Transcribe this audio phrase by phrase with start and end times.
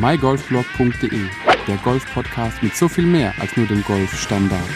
[0.00, 1.28] mygolfblog.de,
[1.68, 4.68] der Golf-Podcast mit so viel mehr als nur dem Golfstandard.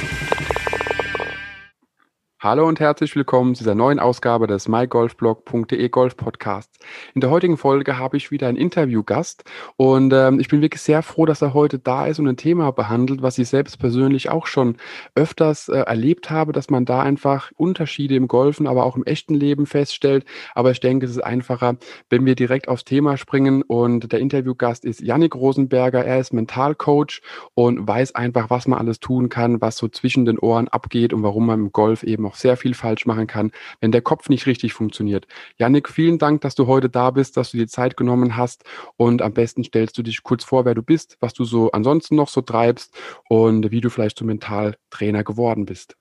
[2.45, 6.79] Hallo und herzlich willkommen zu dieser neuen Ausgabe des mygolfblog.de Golf Podcasts.
[7.15, 9.45] In der heutigen Folge habe ich wieder einen Interviewgast
[9.77, 12.71] und ähm, ich bin wirklich sehr froh, dass er heute da ist und ein Thema
[12.71, 14.77] behandelt, was ich selbst persönlich auch schon
[15.15, 19.33] öfters äh, erlebt habe, dass man da einfach Unterschiede im Golfen, aber auch im echten
[19.33, 20.27] Leben feststellt.
[20.55, 21.77] Aber ich denke, es ist einfacher,
[22.11, 26.05] wenn wir direkt aufs Thema springen und der Interviewgast ist Yannick Rosenberger.
[26.05, 27.23] Er ist Mentalcoach
[27.55, 31.23] und weiß einfach, was man alles tun kann, was so zwischen den Ohren abgeht und
[31.23, 34.29] warum man im Golf eben auch auch sehr viel falsch machen kann, wenn der Kopf
[34.29, 35.27] nicht richtig funktioniert.
[35.57, 38.65] Janik, vielen Dank, dass du heute da bist, dass du dir Zeit genommen hast
[38.97, 42.17] und am besten stellst du dich kurz vor, wer du bist, was du so ansonsten
[42.17, 42.95] noch so treibst
[43.29, 45.97] und wie du vielleicht zum Mentaltrainer geworden bist.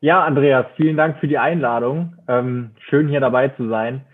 [0.00, 2.16] Ja, Andreas, vielen Dank für die Einladung.
[2.28, 4.04] Ähm, schön hier dabei zu sein.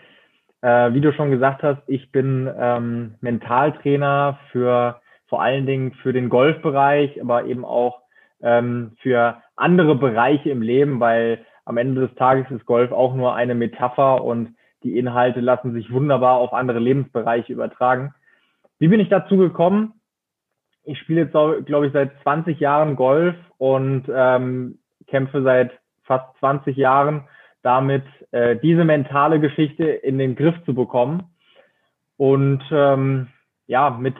[0.60, 6.12] Äh, wie du schon gesagt hast, ich bin ähm, Mentaltrainer für vor allen Dingen für
[6.12, 8.01] den Golfbereich, aber eben auch
[8.42, 13.34] ähm, für andere Bereiche im Leben, weil am Ende des Tages ist Golf auch nur
[13.34, 18.14] eine Metapher und die Inhalte lassen sich wunderbar auf andere Lebensbereiche übertragen.
[18.78, 19.94] Wie bin ich dazu gekommen?
[20.84, 25.70] Ich spiele jetzt, glaube ich, seit 20 Jahren Golf und ähm, kämpfe seit
[26.02, 27.28] fast 20 Jahren
[27.62, 31.24] damit, äh, diese mentale Geschichte in den Griff zu bekommen.
[32.16, 33.28] Und ähm,
[33.66, 34.16] ja, mit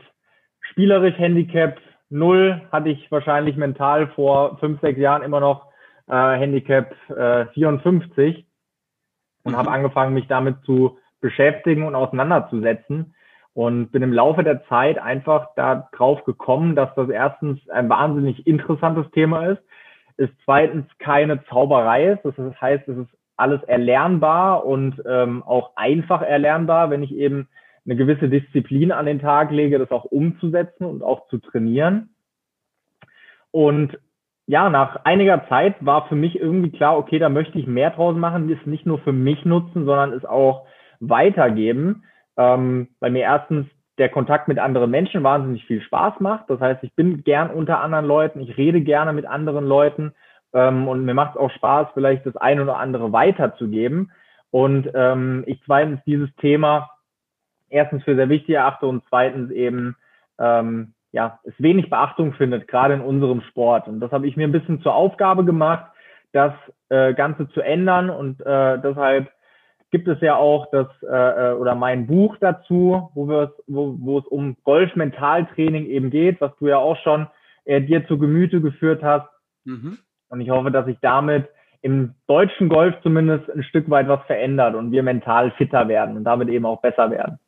[0.60, 1.78] spielerisch Handicap
[2.12, 5.66] null hatte ich wahrscheinlich mental vor fünf, sechs Jahren immer noch
[6.08, 8.46] äh, Handicap äh, 54
[9.44, 9.56] und mhm.
[9.56, 13.14] habe angefangen, mich damit zu beschäftigen und auseinanderzusetzen
[13.54, 19.10] und bin im Laufe der Zeit einfach darauf gekommen, dass das erstens ein wahnsinnig interessantes
[19.12, 19.62] Thema ist,
[20.16, 22.24] ist zweitens keine Zauberei ist.
[22.24, 27.48] Das heißt, es ist alles erlernbar und ähm, auch einfach erlernbar, wenn ich eben
[27.84, 32.10] eine gewisse Disziplin an den Tag lege, das auch umzusetzen und auch zu trainieren.
[33.50, 33.98] Und
[34.46, 38.16] ja, nach einiger Zeit war für mich irgendwie klar, okay, da möchte ich mehr draus
[38.16, 40.66] machen, das nicht nur für mich nutzen, sondern es auch
[41.00, 42.04] weitergeben,
[42.36, 43.66] ähm, weil mir erstens
[43.98, 46.48] der Kontakt mit anderen Menschen wahnsinnig viel Spaß macht.
[46.48, 50.12] Das heißt, ich bin gern unter anderen Leuten, ich rede gerne mit anderen Leuten
[50.52, 54.10] ähm, und mir macht es auch Spaß, vielleicht das eine oder andere weiterzugeben.
[54.50, 56.90] Und ähm, ich zweitens dieses Thema
[57.72, 59.96] erstens für sehr wichtig erachte und zweitens eben
[60.38, 63.86] ähm, ja, es wenig Beachtung findet, gerade in unserem Sport.
[63.86, 65.84] Und das habe ich mir ein bisschen zur Aufgabe gemacht,
[66.32, 66.54] das
[66.88, 68.08] äh, Ganze zu ändern.
[68.08, 69.30] Und äh, deshalb
[69.90, 74.18] gibt es ja auch das äh, äh oder mein Buch dazu, wo, wir wo, wo
[74.18, 77.28] es um Golf-Mentaltraining eben geht, was du ja auch schon
[77.66, 79.28] äh, dir zu Gemüte geführt hast.
[79.64, 79.98] Mhm.
[80.30, 81.46] Und ich hoffe, dass sich damit
[81.82, 86.24] im deutschen Golf zumindest ein Stück weit was verändert und wir mental fitter werden und
[86.24, 87.38] damit eben auch besser werden.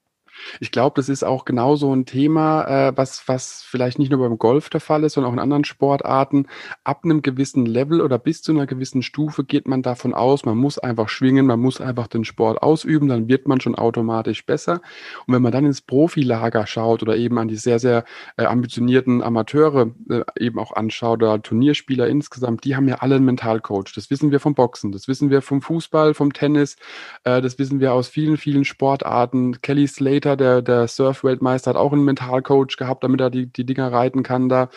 [0.61, 4.21] Ich glaube, das ist auch genau so ein Thema, äh, was, was vielleicht nicht nur
[4.21, 6.47] beim Golf der Fall ist, sondern auch in anderen Sportarten.
[6.85, 10.57] Ab einem gewissen Level oder bis zu einer gewissen Stufe geht man davon aus, man
[10.57, 14.81] muss einfach schwingen, man muss einfach den Sport ausüben, dann wird man schon automatisch besser.
[15.27, 18.05] Und wenn man dann ins Profilager schaut oder eben an die sehr, sehr
[18.37, 23.25] äh, ambitionierten Amateure äh, eben auch anschaut oder Turnierspieler insgesamt, die haben ja alle einen
[23.25, 23.93] Mentalcoach.
[23.95, 26.77] Das wissen wir vom Boxen, das wissen wir vom Fußball, vom Tennis,
[27.25, 29.61] äh, das wissen wir aus vielen, vielen Sportarten.
[29.63, 33.67] Kelly Slater Peter, der, der Surf-Weltmeister, hat auch einen Mentalcoach gehabt, damit er die, die
[33.67, 34.71] Dinger reiten kann da.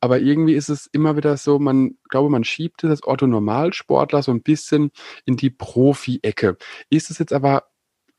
[0.00, 4.32] Aber irgendwie ist es immer wieder so, man glaube, man schiebt das Otto Normalsportler so
[4.32, 4.92] ein bisschen
[5.26, 6.56] in die Profi-Ecke.
[6.88, 7.64] Ist es jetzt aber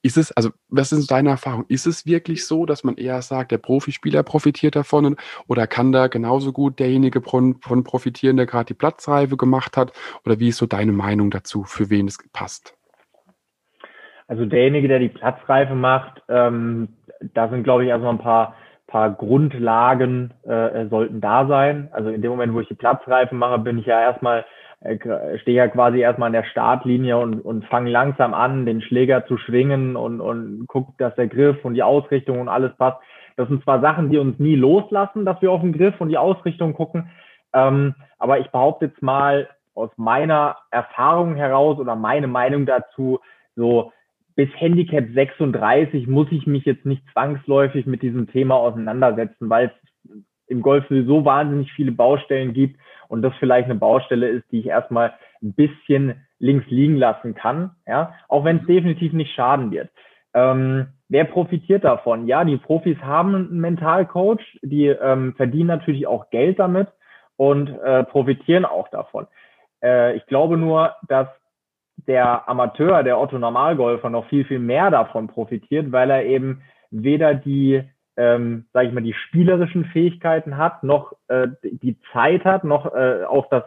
[0.03, 1.66] ist es, also was ist deine Erfahrung?
[1.69, 5.16] Ist es wirklich so, dass man eher sagt, der Profispieler profitiert davon
[5.47, 9.94] oder kann da genauso gut derjenige von profitieren, der gerade die Platzreife gemacht hat?
[10.23, 12.75] Oder wie ist so deine Meinung dazu, für wen es passt?
[14.28, 16.90] Also derjenige, der die Platzreife macht, ähm,
[17.34, 18.56] da sind, glaube ich, erstmal ein paar,
[18.88, 21.90] paar Grundlagen äh, sollten da sein.
[21.91, 24.46] Also in dem Moment, wo ich die Platzreife mache, bin ich ja erstmal,
[24.81, 24.97] äh,
[25.40, 29.38] stehe ja quasi erstmal an der Startlinie und, und fange langsam an, den Schläger zu
[29.38, 32.97] schwingen und, und gucke, dass der Griff und die Ausrichtung und alles passt.
[33.38, 36.17] Das sind zwar Sachen, die uns nie loslassen, dass wir auf den Griff und die
[36.17, 37.09] Ausrichtung gucken,
[37.53, 43.20] ähm, aber ich behaupte jetzt mal aus meiner Erfahrung heraus oder meine Meinung dazu,
[43.55, 43.91] so
[44.35, 50.22] bis Handicap 36 muss ich mich jetzt nicht zwangsläufig mit diesem Thema auseinandersetzen, weil es
[50.47, 54.67] im Golf sowieso wahnsinnig viele Baustellen gibt und das vielleicht eine Baustelle ist, die ich
[54.67, 59.90] erstmal ein bisschen links liegen lassen kann, ja, auch wenn es definitiv nicht schaden wird.
[60.34, 62.28] Ähm, wer profitiert davon?
[62.28, 66.90] Ja, die Profis haben einen Mentalcoach, die ähm, verdienen natürlich auch Geld damit
[67.37, 69.28] und äh, profitieren auch davon.
[69.82, 71.28] Äh, ich glaube nur, dass
[72.08, 76.62] der Amateur, der Otto Normalgolfer noch viel, viel mehr davon profitiert, weil er eben
[76.92, 77.84] weder die
[78.18, 83.26] ähm, sage ich mal, die spielerischen Fähigkeiten hat, noch äh, die Zeit hat, noch äh,
[83.26, 83.64] auch das,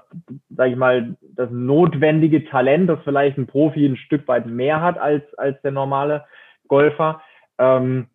[0.49, 4.97] sage ich mal, das notwendige Talent, das vielleicht ein Profi ein Stück weit mehr hat
[4.99, 6.25] als als der normale
[6.67, 7.21] Golfer
[7.59, 8.07] ähm,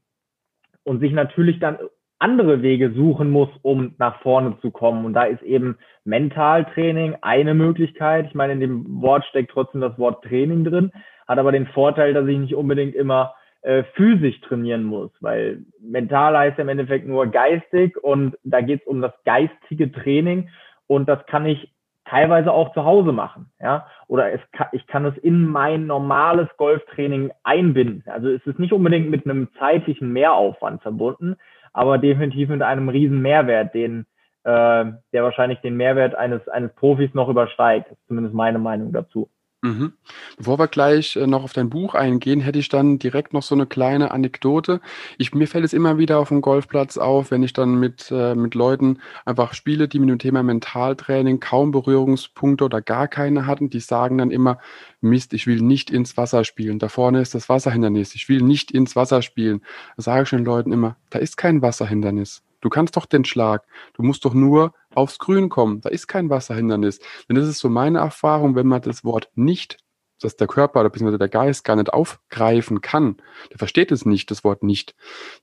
[0.83, 1.77] und sich natürlich dann
[2.19, 5.05] andere Wege suchen muss, um nach vorne zu kommen.
[5.05, 8.27] Und da ist eben Mentaltraining eine Möglichkeit.
[8.27, 10.91] Ich meine, in dem Wort steckt trotzdem das Wort Training drin,
[11.27, 13.33] hat aber den Vorteil, dass ich nicht unbedingt immer
[13.63, 18.87] äh, physisch trainieren muss, weil mental heißt im Endeffekt nur geistig und da geht es
[18.87, 20.49] um das geistige Training
[20.87, 21.71] und das kann ich
[22.05, 26.49] teilweise auch zu Hause machen, ja, oder es kann, ich kann es in mein normales
[26.57, 28.03] Golftraining einbinden.
[28.05, 31.37] Also es ist nicht unbedingt mit einem zeitlichen Mehraufwand verbunden,
[31.73, 34.05] aber definitiv mit einem riesen Mehrwert, den
[34.43, 37.91] äh, der wahrscheinlich den Mehrwert eines eines Profis noch übersteigt.
[37.91, 39.29] Ist zumindest meine Meinung dazu.
[39.63, 39.93] Mhm.
[40.35, 43.55] Bevor wir gleich äh, noch auf dein Buch eingehen, hätte ich dann direkt noch so
[43.55, 44.81] eine kleine Anekdote.
[45.17, 48.35] Ich, mir fällt es immer wieder auf dem Golfplatz auf, wenn ich dann mit, äh,
[48.35, 53.69] mit Leuten einfach spiele, die mit dem Thema Mentaltraining kaum Berührungspunkte oder gar keine hatten,
[53.69, 54.59] die sagen dann immer,
[54.99, 56.77] Mist, ich will nicht ins Wasser spielen.
[56.77, 58.15] Da vorne ist das Wasserhindernis.
[58.15, 59.61] Ich will nicht ins Wasser spielen.
[59.95, 62.43] Da sage ich den Leuten immer, da ist kein Wasserhindernis.
[62.59, 63.63] Du kannst doch den Schlag.
[63.93, 65.81] Du musst doch nur aufs Grün kommen.
[65.81, 66.99] Da ist kein Wasserhindernis.
[67.27, 69.77] Denn das ist so meine Erfahrung, wenn man das Wort nicht
[70.21, 73.17] dass der Körper oder beziehungsweise der Geist gar nicht aufgreifen kann.
[73.51, 74.95] Der versteht es nicht, das Wort nicht.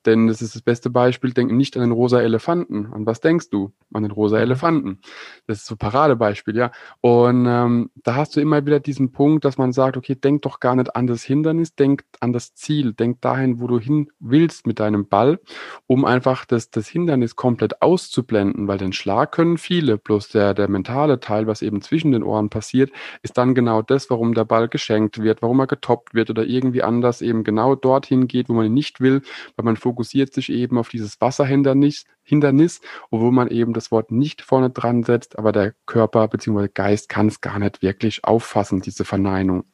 [0.07, 2.93] Denn das ist das beste Beispiel, denken nicht an den rosa Elefanten.
[2.93, 3.73] An was denkst du?
[3.93, 4.41] An den rosa.
[4.41, 5.01] Elefanten.
[5.47, 6.73] Das ist so ein Paradebeispiel, ja.
[7.01, 10.61] Und ähm, da hast du immer wieder diesen Punkt, dass man sagt, okay, denk doch
[10.61, 14.67] gar nicht an das Hindernis, denk an das Ziel, denk dahin, wo du hin willst
[14.67, 15.41] mit deinem Ball,
[15.87, 20.69] um einfach das, das Hindernis komplett auszublenden, weil den Schlag können viele, bloß der, der
[20.69, 22.91] mentale Teil, was eben zwischen den Ohren passiert,
[23.23, 26.83] ist dann genau das, warum der Ball geschenkt wird, warum er getoppt wird oder irgendwie
[26.83, 29.23] anders eben genau dorthin geht, wo man ihn nicht will,
[29.57, 32.81] weil man fokussiert sich eben auf dieses Wasserhindernis, Hindernis,
[33.11, 36.69] obwohl man eben das Wort nicht vorne dran setzt, aber der Körper bzw.
[36.73, 39.65] Geist kann es gar nicht wirklich auffassen, diese Verneinung.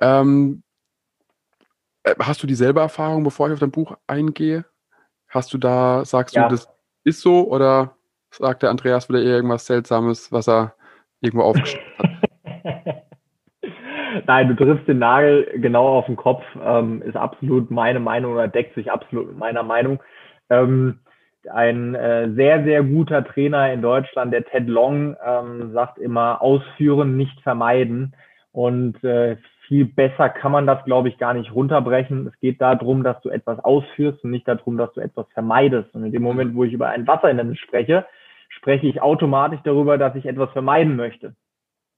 [0.00, 0.62] Ähm,
[2.02, 4.64] äh, hast du dieselbe Erfahrung, bevor ich auf dein Buch eingehe?
[5.28, 6.48] Hast du da, sagst ja.
[6.48, 6.68] du, das
[7.04, 7.96] ist so oder
[8.30, 10.74] sagt der Andreas wieder irgendwas Seltsames, was er
[11.20, 13.04] irgendwo aufgeschrieben hat?
[14.26, 16.42] Nein, du triffst den Nagel genau auf den Kopf.
[16.62, 20.02] Ähm, ist absolut meine Meinung oder deckt sich absolut mit meiner Meinung.
[20.48, 21.00] Ähm,
[21.50, 27.16] ein äh, sehr, sehr guter Trainer in Deutschland, der Ted Long, ähm, sagt immer, ausführen,
[27.16, 28.14] nicht vermeiden.
[28.52, 29.36] Und äh,
[29.66, 32.26] viel besser kann man das, glaube ich, gar nicht runterbrechen.
[32.26, 35.94] Es geht darum, dass du etwas ausführst und nicht darum, dass du etwas vermeidest.
[35.94, 38.04] Und in dem Moment, wo ich über ein Wasserhindernis spreche,
[38.48, 41.34] spreche ich automatisch darüber, dass ich etwas vermeiden möchte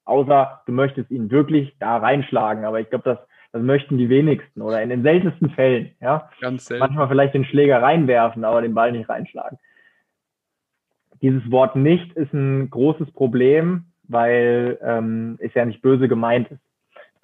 [0.05, 2.65] außer du möchtest ihn wirklich da reinschlagen.
[2.65, 3.19] Aber ich glaube, das,
[3.53, 5.93] das möchten die wenigsten oder in den seltensten Fällen.
[6.01, 6.31] Ja?
[6.41, 6.81] Ganz selten.
[6.81, 9.59] Manchmal vielleicht den Schläger reinwerfen, aber den Ball nicht reinschlagen.
[11.21, 16.61] Dieses Wort nicht ist ein großes Problem, weil ähm, es ja nicht böse gemeint ist.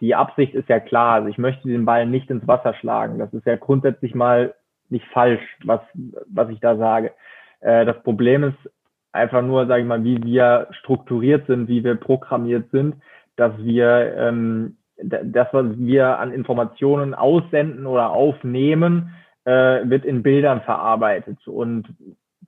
[0.00, 1.14] Die Absicht ist ja klar.
[1.14, 3.18] Also ich möchte den Ball nicht ins Wasser schlagen.
[3.18, 4.54] Das ist ja grundsätzlich mal
[4.88, 5.80] nicht falsch, was,
[6.28, 7.12] was ich da sage.
[7.60, 8.70] Äh, das Problem ist
[9.12, 12.96] einfach nur, sage ich mal, wie wir strukturiert sind, wie wir programmiert sind,
[13.36, 19.14] dass wir ähm, das, was wir an Informationen aussenden oder aufnehmen,
[19.44, 21.38] äh, wird in Bildern verarbeitet.
[21.46, 21.88] Und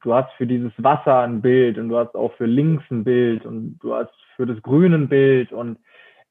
[0.02, 3.46] du hast für dieses Wasser ein Bild und du hast auch für links ein Bild
[3.46, 5.78] und du hast für das Grüne ein Bild und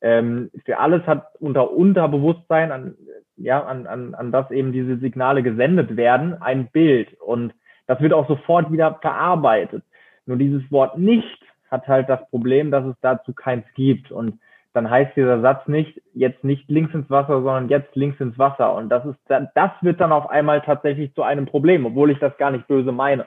[0.02, 2.96] ähm, für alles hat unter Unterbewusstsein, an,
[3.36, 7.20] ja, an, an, an das eben diese Signale gesendet werden, ein Bild.
[7.20, 7.54] Und
[7.88, 9.84] das wird auch sofort wieder verarbeitet.
[10.30, 14.12] Nur dieses Wort nicht hat halt das Problem, dass es dazu keins gibt.
[14.12, 14.40] Und
[14.74, 18.76] dann heißt dieser Satz nicht, jetzt nicht links ins Wasser, sondern jetzt links ins Wasser.
[18.76, 22.20] Und das ist dann, das wird dann auf einmal tatsächlich zu einem Problem, obwohl ich
[22.20, 23.26] das gar nicht böse meine.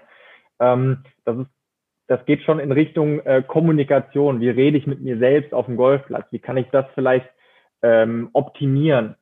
[0.61, 1.51] Ähm, das ist,
[2.07, 4.41] das geht schon in Richtung äh, Kommunikation.
[4.41, 6.27] Wie rede ich mit mir selbst auf dem Golfplatz?
[6.31, 7.29] Wie kann ich das vielleicht
[7.83, 9.17] ähm, optimieren?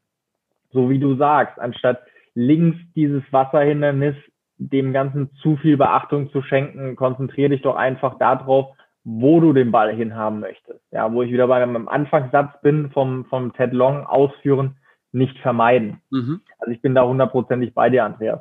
[0.70, 2.02] So wie du sagst, anstatt
[2.34, 4.16] links dieses Wasserhindernis
[4.60, 6.94] dem Ganzen zu viel Beachtung zu schenken.
[6.94, 10.80] Konzentriere dich doch einfach darauf, wo du den Ball hinhaben möchtest.
[10.92, 14.76] Ja, wo ich wieder bei meinem Anfangssatz bin vom, vom Ted Long ausführen,
[15.12, 16.02] nicht vermeiden.
[16.10, 16.42] Mhm.
[16.58, 18.40] Also ich bin da hundertprozentig bei dir, Andreas.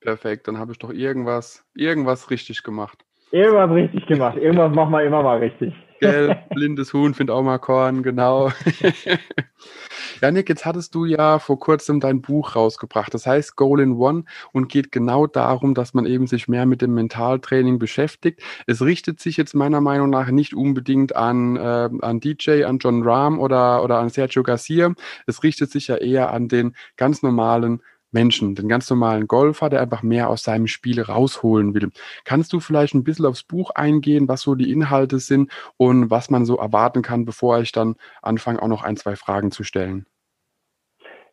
[0.00, 3.04] Perfekt, dann habe ich doch irgendwas, irgendwas richtig gemacht.
[3.32, 4.36] Irgendwas richtig gemacht.
[4.36, 5.74] Irgendwas machen wir immer mal richtig.
[6.00, 8.50] Gell, blindes Huhn findet auch mal Korn, genau.
[10.20, 13.12] Janik, jetzt hattest du ja vor kurzem dein Buch rausgebracht.
[13.12, 16.80] Das heißt Goal in One und geht genau darum, dass man eben sich mehr mit
[16.80, 18.40] dem Mentaltraining beschäftigt.
[18.66, 23.02] Es richtet sich jetzt meiner Meinung nach nicht unbedingt an, äh, an DJ, an John
[23.02, 24.94] Rahm oder, oder an Sergio Garcia.
[25.26, 27.82] Es richtet sich ja eher an den ganz normalen
[28.16, 31.90] Menschen, den ganz normalen Golfer, der einfach mehr aus seinem Spiel rausholen will.
[32.24, 36.30] Kannst du vielleicht ein bisschen aufs Buch eingehen, was so die Inhalte sind und was
[36.30, 40.06] man so erwarten kann, bevor ich dann anfange, auch noch ein, zwei Fragen zu stellen?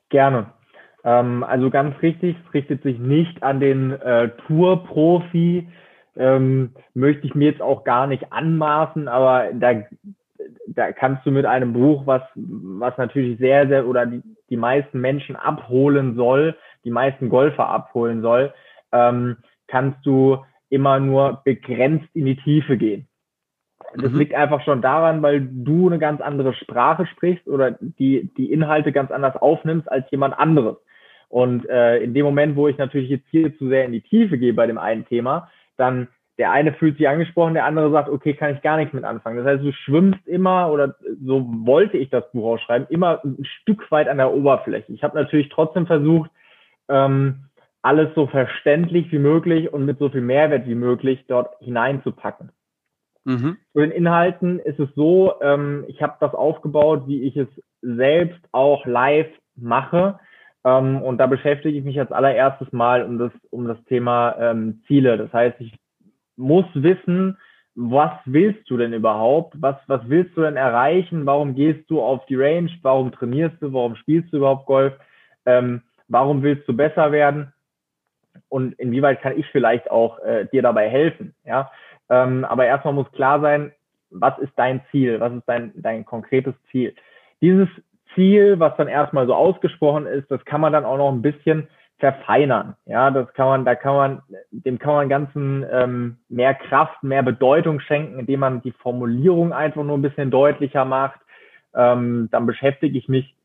[0.09, 0.51] Gerne.
[1.05, 5.69] Ähm, also ganz richtig, es richtet sich nicht an den äh, Tour-Profi,
[6.17, 9.83] ähm, möchte ich mir jetzt auch gar nicht anmaßen, aber da,
[10.67, 14.99] da kannst du mit einem Buch, was, was natürlich sehr, sehr oder die, die meisten
[14.99, 18.53] Menschen abholen soll, die meisten Golfer abholen soll,
[18.91, 23.07] ähm, kannst du immer nur begrenzt in die Tiefe gehen.
[23.95, 24.19] Das mhm.
[24.19, 28.91] liegt einfach schon daran, weil du eine ganz andere Sprache sprichst oder die, die Inhalte
[28.91, 30.77] ganz anders aufnimmst als jemand anderes.
[31.29, 34.37] Und äh, in dem Moment, wo ich natürlich jetzt hier zu sehr in die Tiefe
[34.37, 38.33] gehe bei dem einen Thema, dann der eine fühlt sich angesprochen, der andere sagt, okay,
[38.33, 39.37] kann ich gar nichts mit anfangen.
[39.37, 43.89] Das heißt, du schwimmst immer, oder so wollte ich das Buch ausschreiben, immer ein Stück
[43.91, 44.91] weit an der Oberfläche.
[44.93, 46.31] Ich habe natürlich trotzdem versucht,
[46.89, 47.45] ähm,
[47.83, 52.51] alles so verständlich wie möglich und mit so viel Mehrwert wie möglich dort hineinzupacken.
[53.25, 53.57] Mhm.
[53.73, 57.47] Zu den Inhalten ist es so, ähm, ich habe das aufgebaut, wie ich es
[57.81, 60.19] selbst auch live mache.
[60.65, 64.81] Ähm, und da beschäftige ich mich als allererstes mal um das, um das Thema ähm,
[64.87, 65.17] Ziele.
[65.17, 65.73] Das heißt, ich
[66.35, 67.37] muss wissen,
[67.75, 69.55] was willst du denn überhaupt?
[69.59, 71.25] Was, was willst du denn erreichen?
[71.25, 72.69] Warum gehst du auf die Range?
[72.83, 73.73] Warum trainierst du?
[73.73, 74.93] Warum spielst du überhaupt Golf?
[75.45, 77.51] Ähm, warum willst du besser werden?
[78.49, 81.33] Und inwieweit kann ich vielleicht auch äh, dir dabei helfen?
[81.45, 81.71] Ja,
[82.09, 83.71] ähm, aber erstmal muss klar sein,
[84.11, 85.19] was ist dein Ziel?
[85.19, 86.93] Was ist dein, dein konkretes Ziel?
[87.41, 87.67] Dieses
[88.13, 91.67] Ziel, was dann erstmal so ausgesprochen ist, das kann man dann auch noch ein bisschen
[91.97, 92.75] verfeinern.
[92.85, 94.21] Ja, das kann man, da kann man,
[94.51, 99.83] dem kann man ganzen ähm, mehr Kraft, mehr Bedeutung schenken, indem man die Formulierung einfach
[99.83, 101.19] nur ein bisschen deutlicher macht.
[101.75, 103.35] Ähm, dann beschäftige ich mich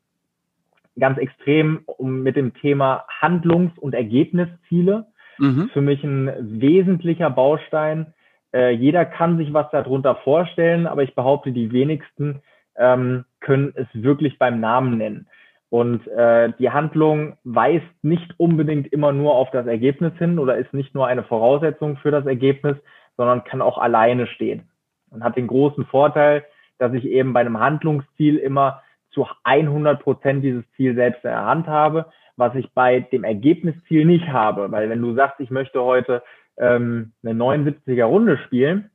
[0.99, 5.07] ganz extrem um, mit dem Thema Handlungs- und Ergebnisziele.
[5.37, 5.69] Mhm.
[5.71, 8.13] Für mich ein wesentlicher Baustein.
[8.53, 12.41] Äh, jeder kann sich was darunter vorstellen, aber ich behaupte, die wenigsten
[12.75, 15.27] ähm, können es wirklich beim Namen nennen.
[15.69, 20.73] Und äh, die Handlung weist nicht unbedingt immer nur auf das Ergebnis hin oder ist
[20.73, 22.75] nicht nur eine Voraussetzung für das Ergebnis,
[23.17, 24.69] sondern kann auch alleine stehen.
[25.11, 26.45] Und hat den großen Vorteil,
[26.79, 31.45] dass ich eben bei einem Handlungsziel immer zu 100 Prozent dieses Ziel selbst in der
[31.45, 34.71] Hand habe, was ich bei dem Ergebnisziel nicht habe.
[34.71, 36.23] Weil wenn du sagst, ich möchte heute
[36.57, 38.89] ähm, eine 79er Runde spielen,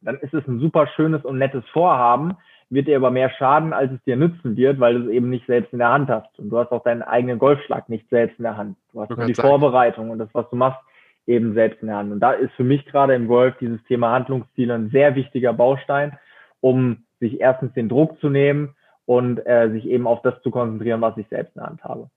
[0.00, 2.36] dann ist es ein super schönes und nettes Vorhaben,
[2.72, 5.46] wird dir aber mehr schaden, als es dir nützen wird, weil du es eben nicht
[5.46, 6.38] selbst in der Hand hast.
[6.38, 8.78] Und du hast auch deinen eigenen Golfschlag nicht selbst in der Hand.
[8.92, 9.48] Du hast nur die sagen.
[9.48, 10.80] Vorbereitung und das, was du machst,
[11.26, 12.12] eben selbst in der Hand.
[12.12, 16.18] Und da ist für mich gerade im Golf dieses Thema Handlungsziele ein sehr wichtiger Baustein,
[16.60, 18.74] um sich erstens den Druck zu nehmen
[19.04, 22.08] und äh, sich eben auf das zu konzentrieren, was ich selbst in der Hand habe.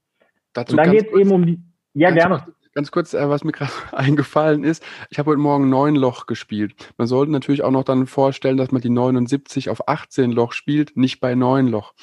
[0.54, 1.60] Dazu und dann geht es eben um die.
[1.94, 2.44] Ja, gerne.
[2.78, 6.76] Ganz kurz, äh, was mir gerade eingefallen ist, ich habe heute Morgen neun Loch gespielt.
[6.98, 10.98] Man sollte natürlich auch noch dann vorstellen, dass man die 79 auf 18 Loch spielt,
[10.98, 11.94] nicht bei neun Loch.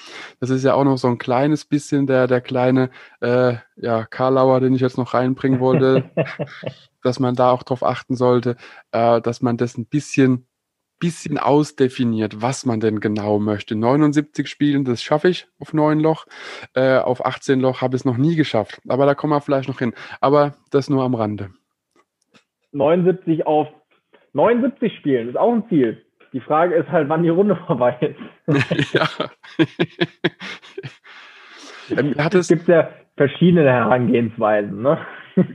[0.41, 2.89] Das ist ja auch noch so ein kleines bisschen der, der kleine
[3.21, 6.11] äh, ja, Karlauer, den ich jetzt noch reinbringen wollte,
[7.03, 8.57] dass man da auch drauf achten sollte,
[8.93, 10.47] äh, dass man das ein bisschen
[11.03, 13.75] bisschen ausdefiniert, was man denn genau möchte.
[13.75, 16.27] 79 Spielen, das schaffe ich auf 9 Loch.
[16.75, 18.81] Äh, auf 18 Loch habe ich es noch nie geschafft.
[18.89, 19.95] Aber da kommen wir vielleicht noch hin.
[20.21, 21.51] Aber das nur am Rande.
[22.71, 23.67] 79 auf
[24.33, 26.01] 79 Spielen ist auch ein Ziel.
[26.33, 28.15] Die Frage ist halt, wann die Runde vorbei
[28.47, 28.93] ist.
[28.93, 29.09] ja.
[31.91, 34.81] Ähm, es gibt ja verschiedene Herangehensweisen.
[34.83, 34.99] Ne?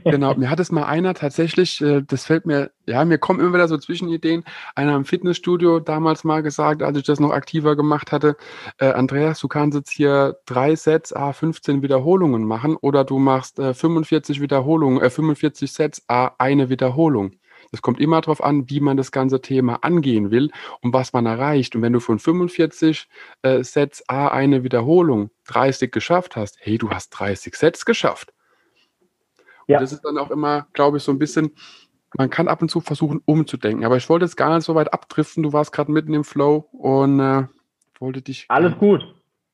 [0.04, 3.54] Genau, mir hat es mal einer tatsächlich, äh, das fällt mir, ja, mir kommen immer
[3.54, 4.44] wieder so Zwischenideen,
[4.74, 8.36] einer im Fitnessstudio damals mal gesagt, als ich das noch aktiver gemacht hatte,
[8.78, 13.58] äh, Andreas, du kannst jetzt hier drei Sets, a 15 Wiederholungen machen oder du machst
[13.58, 17.32] äh, 45 Wiederholungen, äh, 45 Sets, a eine Wiederholung.
[17.72, 21.26] Es kommt immer darauf an, wie man das ganze Thema angehen will und was man
[21.26, 21.76] erreicht.
[21.76, 23.08] Und wenn du von 45
[23.42, 28.32] äh, Sets A eine Wiederholung 30 geschafft hast, hey, du hast 30 Sets geschafft.
[29.68, 29.80] Und ja.
[29.80, 31.50] das ist dann auch immer, glaube ich, so ein bisschen,
[32.16, 33.84] man kann ab und zu versuchen, umzudenken.
[33.84, 35.42] Aber ich wollte jetzt gar nicht so weit abdriften.
[35.42, 37.44] Du warst gerade mitten im Flow und äh,
[38.00, 38.46] wollte dich.
[38.48, 39.02] Alles gut,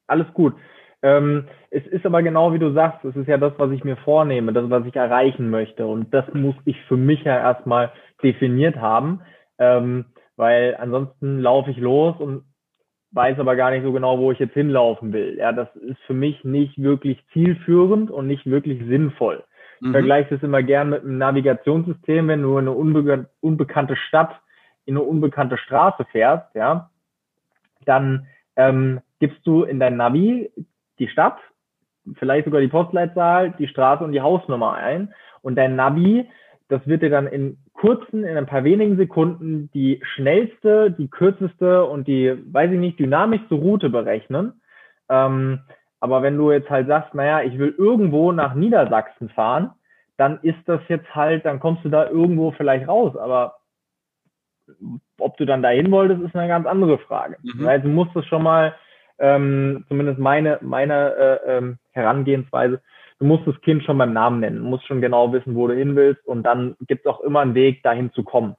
[0.07, 0.55] alles gut.
[1.03, 3.97] Ähm, es ist aber genau wie du sagst, es ist ja das, was ich mir
[3.99, 5.85] vornehme, das, was ich erreichen möchte.
[5.85, 7.93] Und das muss ich für mich ja erstmal
[8.23, 9.21] definiert haben,
[9.59, 10.07] ähm,
[10.37, 12.45] weil ansonsten laufe ich los und
[13.11, 15.37] weiß aber gar nicht so genau, wo ich jetzt hinlaufen will.
[15.39, 19.45] Ja, das ist für mich nicht wirklich zielführend und nicht wirklich sinnvoll.
[19.85, 19.93] Mhm.
[19.93, 24.41] vergleiche das immer gern mit einem Navigationssystem, wenn du in eine unbe unbekannte Stadt
[24.87, 26.91] in eine unbekannte Straße fährst, ja,
[27.85, 28.27] dann
[28.57, 30.51] ähm, gibst du in dein Navi
[30.99, 31.39] die Stadt,
[32.19, 35.15] vielleicht sogar die Postleitzahl, die Straße und die Hausnummer ein.
[35.43, 36.29] Und dein Navi,
[36.69, 41.85] das wird dir dann in kurzen, in ein paar wenigen Sekunden die schnellste, die kürzeste
[41.85, 44.61] und die, weiß ich nicht, dynamischste Route berechnen.
[45.09, 45.61] Ähm,
[46.05, 49.71] aber wenn du jetzt halt sagst, naja, ich will irgendwo nach Niedersachsen fahren,
[50.19, 53.17] dann ist das jetzt halt, dann kommst du da irgendwo vielleicht raus.
[53.17, 53.55] Aber
[55.19, 57.39] ob du dann dahin wolltest, ist eine ganz andere Frage.
[57.43, 57.67] Mhm.
[57.67, 58.75] Also du musst es schon mal,
[59.19, 62.83] ähm, zumindest meine, meine äh, ähm, Herangehensweise,
[63.19, 65.75] du musst das Kind schon beim Namen nennen, du musst schon genau wissen, wo du
[65.75, 68.57] hin willst und dann gibt es auch immer einen Weg, dahin zu kommen.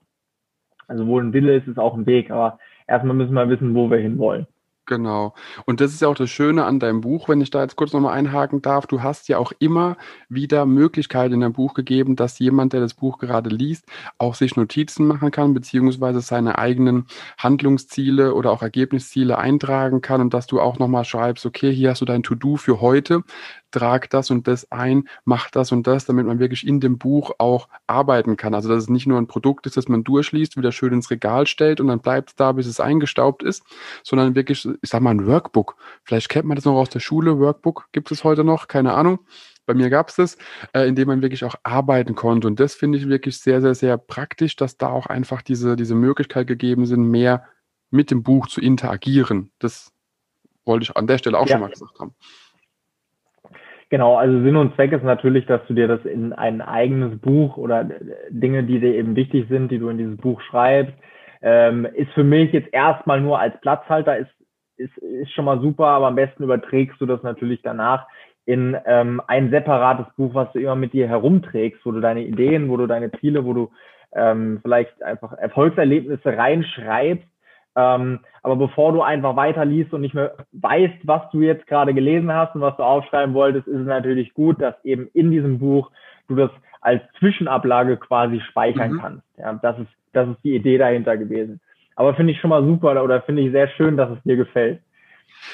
[0.88, 3.88] Also wo ein Wille ist, ist auch ein Weg, aber erstmal müssen wir wissen, wo
[3.88, 4.48] wir hin wollen.
[4.86, 5.34] Genau.
[5.64, 7.92] Und das ist ja auch das Schöne an deinem Buch, wenn ich da jetzt kurz
[7.92, 8.86] nochmal einhaken darf.
[8.86, 9.96] Du hast ja auch immer
[10.28, 13.86] wieder Möglichkeiten in deinem Buch gegeben, dass jemand, der das Buch gerade liest,
[14.18, 20.32] auch sich Notizen machen kann, beziehungsweise seine eigenen Handlungsziele oder auch Ergebnisziele eintragen kann und
[20.32, 23.24] dass du auch nochmal schreibst, okay, hier hast du dein To-Do für heute
[23.70, 27.32] trag das und das ein, mach das und das, damit man wirklich in dem Buch
[27.38, 28.54] auch arbeiten kann.
[28.54, 31.46] Also dass es nicht nur ein Produkt ist, das man durchliest, wieder schön ins Regal
[31.46, 33.62] stellt und dann bleibt es da, bis es eingestaubt ist,
[34.02, 35.76] sondern wirklich, ich sag mal, ein Workbook.
[36.04, 39.20] Vielleicht kennt man das noch aus der Schule, Workbook gibt es heute noch, keine Ahnung.
[39.66, 40.38] Bei mir gab es das,
[40.72, 42.46] äh, in dem man wirklich auch arbeiten konnte.
[42.46, 45.96] Und das finde ich wirklich sehr, sehr, sehr praktisch, dass da auch einfach diese, diese
[45.96, 47.44] Möglichkeit gegeben sind, mehr
[47.90, 49.50] mit dem Buch zu interagieren.
[49.58, 49.92] Das
[50.64, 51.54] wollte ich an der Stelle auch ja.
[51.54, 52.14] schon mal gesagt haben.
[53.88, 57.56] Genau, also Sinn und Zweck ist natürlich, dass du dir das in ein eigenes Buch
[57.56, 57.88] oder
[58.30, 60.94] Dinge, die dir eben wichtig sind, die du in dieses Buch schreibst,
[61.40, 64.30] ähm, ist für mich jetzt erstmal nur als Platzhalter, ist,
[64.76, 68.06] ist, ist schon mal super, aber am besten überträgst du das natürlich danach
[68.44, 72.68] in ähm, ein separates Buch, was du immer mit dir herumträgst, wo du deine Ideen,
[72.68, 73.70] wo du deine Ziele, wo du
[74.12, 77.26] ähm, vielleicht einfach Erfolgserlebnisse reinschreibst
[77.76, 82.32] ähm, aber bevor du einfach weiterliest und nicht mehr weißt, was du jetzt gerade gelesen
[82.32, 85.90] hast und was du aufschreiben wolltest, ist es natürlich gut, dass eben in diesem Buch
[86.28, 89.00] du das als Zwischenablage quasi speichern mhm.
[89.00, 89.24] kannst.
[89.36, 91.60] Ja, das ist, das ist die Idee dahinter gewesen.
[91.96, 94.80] Aber finde ich schon mal super oder finde ich sehr schön, dass es dir gefällt.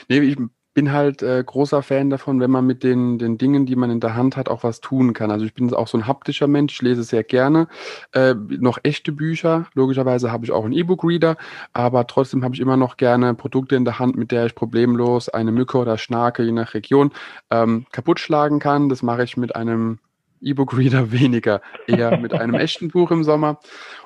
[0.08, 0.36] Nee, ich
[0.74, 4.00] bin halt äh, großer Fan davon, wenn man mit den, den Dingen, die man in
[4.00, 5.30] der Hand hat, auch was tun kann.
[5.30, 7.68] Also ich bin auch so ein haptischer Mensch, ich lese sehr gerne
[8.12, 9.66] äh, noch echte Bücher.
[9.74, 11.36] Logischerweise habe ich auch einen E-Book-Reader,
[11.72, 15.28] aber trotzdem habe ich immer noch gerne Produkte in der Hand, mit der ich problemlos
[15.28, 17.12] eine Mücke oder Schnake, je nach Region,
[17.50, 18.88] ähm, kaputt schlagen kann.
[18.88, 19.98] Das mache ich mit einem
[20.42, 23.58] E-Book-Reader weniger, eher mit einem echten Buch im Sommer.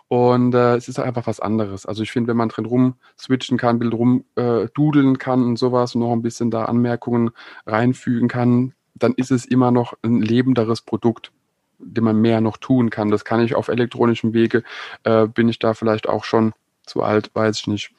[0.08, 1.84] Und äh, es ist einfach was anderes.
[1.86, 5.58] Also ich finde, wenn man drin rum switchen kann, Bild rum äh, dudeln kann und
[5.58, 7.30] sowas und noch ein bisschen da Anmerkungen
[7.66, 11.32] reinfügen kann, dann ist es immer noch ein lebenderes Produkt,
[11.78, 13.10] dem man mehr noch tun kann.
[13.10, 14.62] Das kann ich auf elektronischem Wege.
[15.02, 16.52] Äh, bin ich da vielleicht auch schon
[16.84, 17.90] zu alt, weiß ich nicht.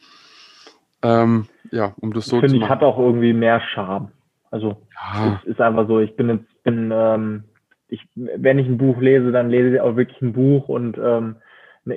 [1.03, 2.61] Ähm, ja, um das so Find zu machen.
[2.61, 4.11] Finde ich, hat auch irgendwie mehr Charme.
[4.49, 4.81] Also
[5.13, 5.41] ja.
[5.43, 7.43] es ist einfach so, ich bin jetzt, bin, ähm,
[7.89, 11.37] ich, wenn ich ein Buch lese, dann lese ich auch wirklich ein Buch und ähm,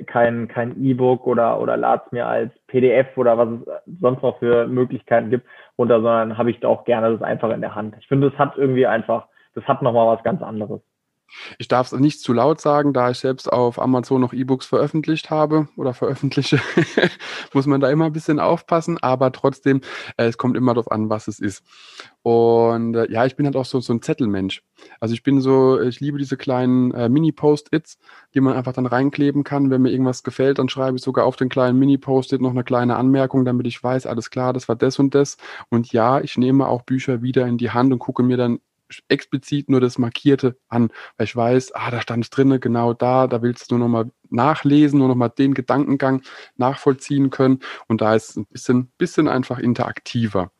[0.05, 4.39] kein kein E-Book oder oder lade es mir als PDF oder was es sonst noch
[4.39, 5.45] für Möglichkeiten gibt
[5.77, 7.95] runter, sondern habe ich da auch gerne das einfach in der Hand.
[7.99, 10.81] Ich finde, das hat irgendwie einfach, das hat nochmal was ganz anderes.
[11.57, 15.29] Ich darf es nicht zu laut sagen, da ich selbst auf Amazon noch E-Books veröffentlicht
[15.29, 16.59] habe oder veröffentliche,
[17.53, 19.81] muss man da immer ein bisschen aufpassen, aber trotzdem,
[20.17, 21.63] äh, es kommt immer darauf an, was es ist.
[22.23, 24.63] Und äh, ja, ich bin halt auch so, so ein Zettelmensch.
[24.99, 27.97] Also ich bin so, ich liebe diese kleinen äh, Mini-Post-its,
[28.33, 29.69] die man einfach dann reinkleben kann.
[29.71, 32.95] Wenn mir irgendwas gefällt, dann schreibe ich sogar auf den kleinen Mini-Post-it noch eine kleine
[32.95, 35.37] Anmerkung, damit ich weiß, alles klar, das war das und das.
[35.69, 38.59] Und ja, ich nehme auch Bücher wieder in die Hand und gucke mir dann
[39.07, 43.27] explizit nur das Markierte an, weil ich weiß, ah, da stand es drinne, genau da,
[43.27, 46.21] da willst du nur nochmal nachlesen, nur nochmal den Gedankengang
[46.57, 50.51] nachvollziehen können und da ist es ein bisschen, bisschen einfach interaktiver.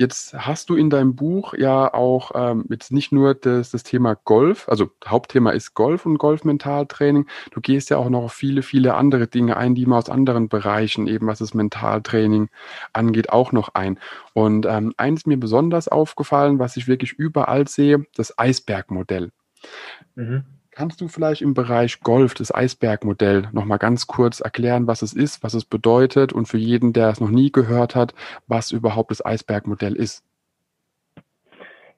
[0.00, 4.14] Jetzt hast du in deinem Buch ja auch ähm, jetzt nicht nur das, das Thema
[4.14, 7.26] Golf, also Hauptthema ist Golf und Golf-Mentaltraining.
[7.50, 10.48] Du gehst ja auch noch auf viele, viele andere Dinge ein, die man aus anderen
[10.48, 12.48] Bereichen, eben was das Mentaltraining
[12.94, 13.98] angeht, auch noch ein.
[14.32, 19.32] Und ähm, eins mir besonders aufgefallen, was ich wirklich überall sehe, das Eisbergmodell.
[20.14, 20.44] Mhm.
[20.80, 25.44] Kannst du vielleicht im Bereich Golf, das Eisbergmodell, nochmal ganz kurz erklären, was es ist,
[25.44, 28.14] was es bedeutet und für jeden, der es noch nie gehört hat,
[28.46, 30.24] was überhaupt das Eisbergmodell ist?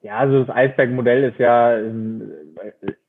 [0.00, 2.32] Ja, also das Eisbergmodell ist ja ähm,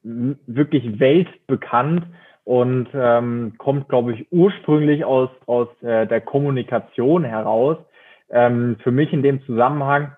[0.04, 2.06] wirklich weltbekannt
[2.44, 7.78] und ähm, kommt, glaube ich, ursprünglich aus, aus äh, der Kommunikation heraus.
[8.30, 10.16] Ähm, für mich in dem Zusammenhang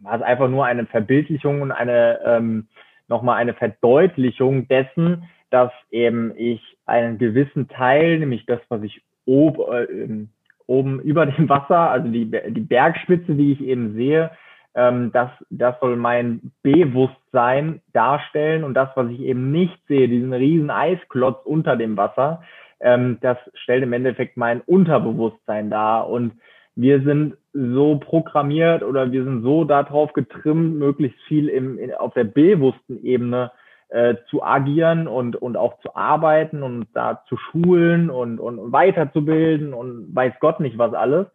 [0.00, 2.68] war es einfach nur eine Verbildlichung und eine ähm,
[3.08, 9.58] nochmal eine Verdeutlichung dessen, dass eben ich einen gewissen Teil, nämlich das, was ich ob,
[9.70, 10.26] äh,
[10.66, 14.30] oben über dem Wasser, also die, die Bergspitze, die ich eben sehe,
[14.74, 20.32] Ähm, das, das soll mein Bewusstsein darstellen und das, was ich eben nicht sehe, diesen
[20.32, 22.40] riesen Eisklotz unter dem Wasser,
[22.80, 26.08] ähm, das stellt im Endeffekt mein Unterbewusstsein dar.
[26.08, 26.32] Und
[26.74, 32.14] wir sind so programmiert oder wir sind so darauf getrimmt, möglichst viel im, in, auf
[32.14, 33.52] der bewussten Ebene
[33.88, 39.74] äh, zu agieren und, und auch zu arbeiten und da zu schulen und, und weiterzubilden
[39.74, 41.26] und weiß Gott nicht was alles.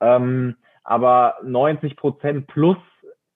[0.00, 2.76] Ähm, aber 90 Prozent plus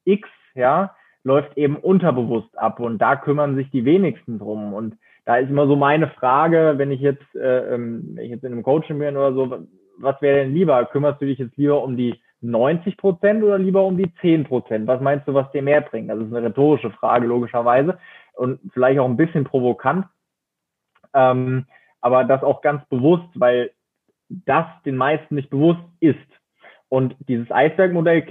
[0.05, 4.75] X, ja, läuft eben unterbewusst ab und da kümmern sich die wenigsten drum.
[4.75, 8.45] Und da ist immer so meine Frage, wenn ich jetzt, äh, ähm, wenn ich jetzt
[8.45, 9.67] in einem Coaching bin oder so,
[9.99, 10.85] was wäre denn lieber?
[10.87, 14.87] Kümmerst du dich jetzt lieber um die 90 Prozent oder lieber um die 10 Prozent?
[14.87, 16.11] Was meinst du, was dir mehr bringt?
[16.11, 17.99] Das ist eine rhetorische Frage, logischerweise.
[18.35, 20.07] Und vielleicht auch ein bisschen provokant.
[21.15, 21.67] Ähm,
[22.01, 23.71] aber das auch ganz bewusst, weil
[24.29, 26.19] das den meisten nicht bewusst ist.
[26.89, 28.23] Und dieses Eisbergmodell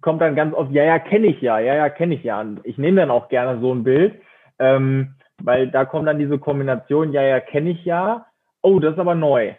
[0.00, 2.40] kommt dann ganz oft, ja, ja, kenne ich ja, ja, ja, kenne ich ja.
[2.40, 4.14] Und ich nehme dann auch gerne so ein Bild,
[4.58, 8.26] ähm, weil da kommt dann diese Kombination, ja, ja, kenne ich ja.
[8.62, 9.54] Oh, das ist aber neu.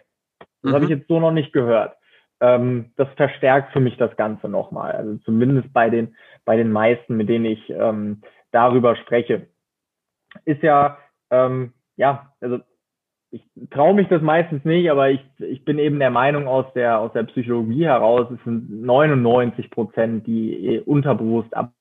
[0.62, 0.74] Das mhm.
[0.74, 1.96] habe ich jetzt so noch nicht gehört.
[2.40, 4.92] Ähm, das verstärkt für mich das Ganze nochmal.
[4.92, 9.46] Also zumindest bei den, bei den meisten, mit denen ich ähm, darüber spreche.
[10.44, 10.98] Ist ja,
[11.30, 12.58] ähm, ja, also
[13.30, 16.98] ich traue mich das meistens nicht, aber ich, ich bin eben der Meinung aus der,
[16.98, 21.72] aus der Psychologie heraus, es sind 99 Prozent, die eh unterbewusst ab.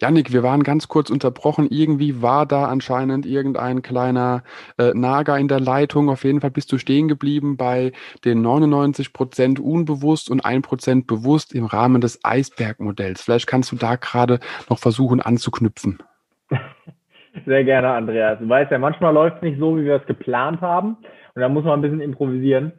[0.00, 1.68] Janik, wir waren ganz kurz unterbrochen.
[1.70, 4.42] Irgendwie war da anscheinend irgendein kleiner
[4.78, 6.08] äh, Nager in der Leitung.
[6.08, 7.92] Auf jeden Fall bist du stehen geblieben bei
[8.24, 13.22] den 99 Prozent unbewusst und 1 Prozent bewusst im Rahmen des Eisbergmodells.
[13.22, 15.98] Vielleicht kannst du da gerade noch versuchen anzuknüpfen.
[17.46, 18.38] Sehr gerne, Andreas.
[18.38, 20.96] Du weißt ja, manchmal läuft es nicht so, wie wir es geplant haben.
[21.34, 22.72] Und da muss man ein bisschen improvisieren.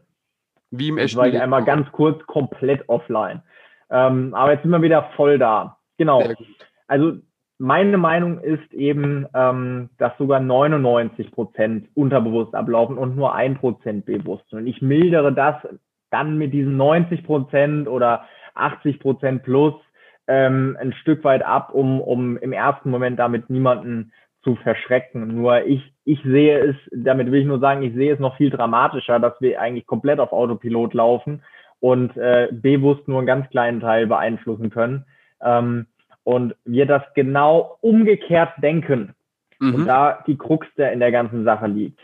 [0.70, 3.42] Wie im echten war ich einmal ganz kurz komplett offline.
[3.90, 5.78] Ähm, aber jetzt sind wir wieder voll da.
[5.98, 6.24] Genau.
[6.94, 7.14] Also
[7.58, 14.06] meine Meinung ist eben, ähm, dass sogar 99 Prozent unterbewusst ablaufen und nur ein Prozent
[14.06, 14.54] bewusst.
[14.54, 15.56] Und ich mildere das
[16.12, 19.74] dann mit diesen 90 Prozent oder 80 Prozent plus
[20.28, 24.12] ähm, ein Stück weit ab, um, um im ersten Moment damit niemanden
[24.44, 25.36] zu verschrecken.
[25.36, 28.52] Nur ich, ich sehe es, damit will ich nur sagen, ich sehe es noch viel
[28.52, 31.42] dramatischer, dass wir eigentlich komplett auf Autopilot laufen
[31.80, 35.06] und äh, bewusst nur einen ganz kleinen Teil beeinflussen können.
[35.42, 35.88] Ähm,
[36.24, 39.16] und wir das genau umgekehrt denken.
[39.60, 39.76] Mhm.
[39.76, 42.00] Und da die Krux der in der ganzen Sache liegt.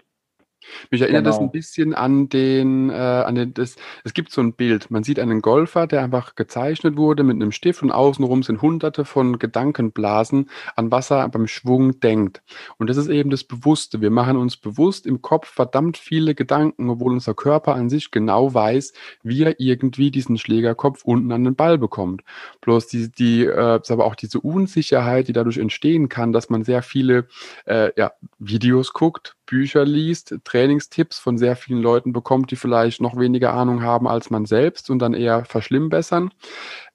[0.92, 1.36] Mich erinnert genau.
[1.36, 4.92] das ein bisschen an den, äh, an den, das, es gibt so ein Bild.
[4.92, 9.06] Man sieht einen Golfer, der einfach gezeichnet wurde mit einem Stift und außenrum sind hunderte
[9.06, 12.42] von Gedankenblasen, an was er beim Schwung denkt.
[12.78, 14.02] Und das ist eben das Bewusste.
[14.02, 18.54] Wir machen uns bewusst im Kopf verdammt viele Gedanken, obwohl unser Körper an sich genau
[18.54, 18.94] weiß,
[19.24, 22.22] wie er irgendwie diesen Schlägerkopf unten an den Ball bekommt.
[22.62, 26.82] Bloß die, die, äh, aber auch diese Unsicherheit, die dadurch entstehen kann, dass man sehr
[26.82, 27.28] viele
[27.66, 33.18] äh, ja, Videos guckt, Bücher liest, Trainingstipps von sehr vielen Leuten bekommt, die vielleicht noch
[33.18, 36.30] weniger Ahnung haben als man selbst und dann eher verschlimmbessern,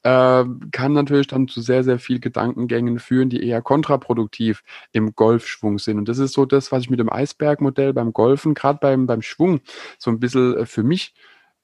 [0.05, 4.63] äh, kann natürlich dann zu sehr, sehr viel Gedankengängen führen, die eher kontraproduktiv
[4.93, 5.99] im Golfschwung sind.
[5.99, 9.23] Und das ist so das, was ich mit dem Eisbergmodell beim Golfen, gerade beim, beim
[9.23, 9.61] Schwung,
[9.99, 11.13] so ein bisschen äh, für mich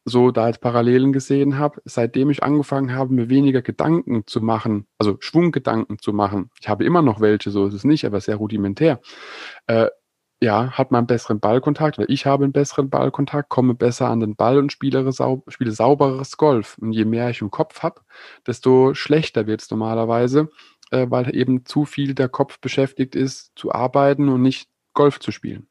[0.05, 4.87] so da als Parallelen gesehen habe, seitdem ich angefangen habe, mir weniger Gedanken zu machen,
[4.99, 6.51] also Schwunggedanken zu machen.
[6.61, 9.01] Ich habe immer noch welche, so ist es nicht, aber sehr rudimentär.
[9.67, 9.89] Äh,
[10.43, 14.21] ja, hat man einen besseren Ballkontakt oder ich habe einen besseren Ballkontakt, komme besser an
[14.21, 16.79] den Ball und spiele, sau spiele sauberes Golf.
[16.81, 18.01] Und je mehr ich im Kopf habe,
[18.47, 20.49] desto schlechter wird es normalerweise,
[20.91, 25.31] äh, weil eben zu viel der Kopf beschäftigt ist, zu arbeiten und nicht Golf zu
[25.31, 25.67] spielen.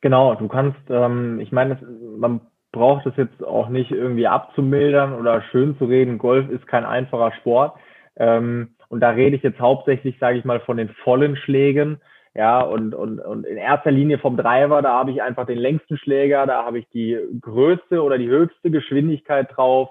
[0.00, 1.78] Genau, du kannst, ähm, ich meine,
[2.16, 2.40] man
[2.72, 6.18] braucht es jetzt auch nicht irgendwie abzumildern oder schön zu reden.
[6.18, 7.76] Golf ist kein einfacher Sport.
[8.16, 12.00] Ähm, und da rede ich jetzt hauptsächlich, sage ich mal, von den vollen Schlägen
[12.34, 15.98] ja, und, und, und in erster Linie vom Driver, da habe ich einfach den längsten
[15.98, 19.90] Schläger, da habe ich die größte oder die höchste Geschwindigkeit drauf.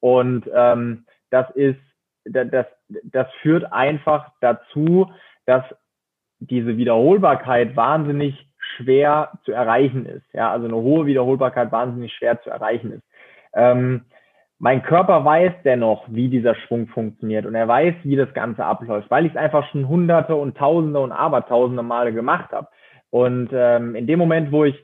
[0.00, 1.80] Und ähm, das ist,
[2.24, 2.66] das,
[3.04, 5.10] das führt einfach dazu,
[5.44, 5.64] dass
[6.38, 10.26] diese Wiederholbarkeit wahnsinnig schwer zu erreichen ist.
[10.32, 13.02] Ja, also eine hohe Wiederholbarkeit wahnsinnig schwer zu erreichen ist.
[13.52, 14.06] Ähm,
[14.64, 19.10] mein Körper weiß dennoch, wie dieser Schwung funktioniert und er weiß, wie das Ganze abläuft,
[19.10, 22.68] weil ich es einfach schon hunderte und tausende und abertausende Male gemacht habe.
[23.10, 24.82] Und ähm, in dem Moment, wo ich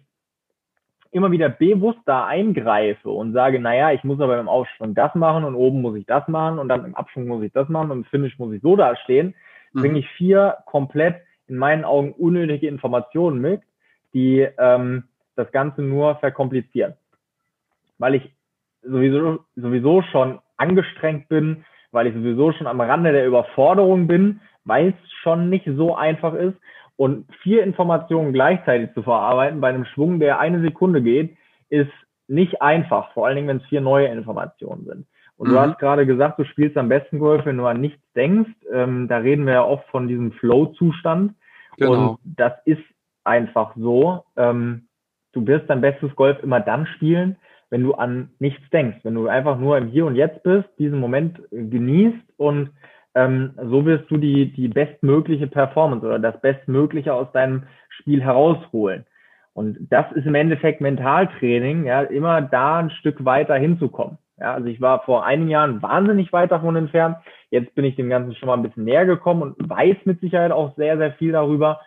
[1.13, 5.45] immer wieder bewusst da eingreife und sage, naja, ich muss aber im Aufschwung das machen
[5.45, 8.01] und oben muss ich das machen und dann im Abschwung muss ich das machen und
[8.01, 9.35] im Finish muss ich so dastehen,
[9.73, 9.81] mhm.
[9.81, 13.63] bringe ich vier komplett in meinen Augen unnötige Informationen mit,
[14.13, 15.05] die ähm,
[15.37, 16.93] das Ganze nur verkomplizieren.
[17.97, 18.31] Weil ich
[18.83, 24.89] sowieso, sowieso schon angestrengt bin, weil ich sowieso schon am Rande der Überforderung bin, weil
[24.89, 26.57] es schon nicht so einfach ist.
[26.97, 31.37] Und vier Informationen gleichzeitig zu verarbeiten bei einem Schwung, der eine Sekunde geht,
[31.71, 31.91] ist
[32.29, 35.07] nicht einfach, vor allen Dingen, wenn es vier neue Informationen sind.
[35.37, 35.53] Und mhm.
[35.53, 38.51] du hast gerade gesagt, du spielst am besten Golf, wenn du an nichts denkst.
[38.73, 41.33] Ähm, da reden wir ja oft von diesem Flow-Zustand.
[41.79, 42.11] Genau.
[42.11, 42.83] Und das ist
[43.25, 44.25] einfach so.
[44.37, 44.87] Ähm,
[45.33, 47.37] du wirst dein bestes Golf immer dann spielen,
[47.71, 50.99] wenn du an nichts denkst, wenn du einfach nur im Hier und Jetzt bist, diesen
[50.99, 52.71] Moment genießt und
[53.15, 59.05] ähm, so wirst du die, die bestmögliche Performance oder das Bestmögliche aus deinem Spiel herausholen.
[59.53, 64.19] Und das ist im Endeffekt Mentaltraining, ja, immer da ein Stück weiter hinzukommen.
[64.39, 67.17] Ja, also ich war vor einigen Jahren wahnsinnig weit davon entfernt.
[67.51, 70.53] Jetzt bin ich dem Ganzen schon mal ein bisschen näher gekommen und weiß mit Sicherheit
[70.53, 71.81] auch sehr, sehr viel darüber.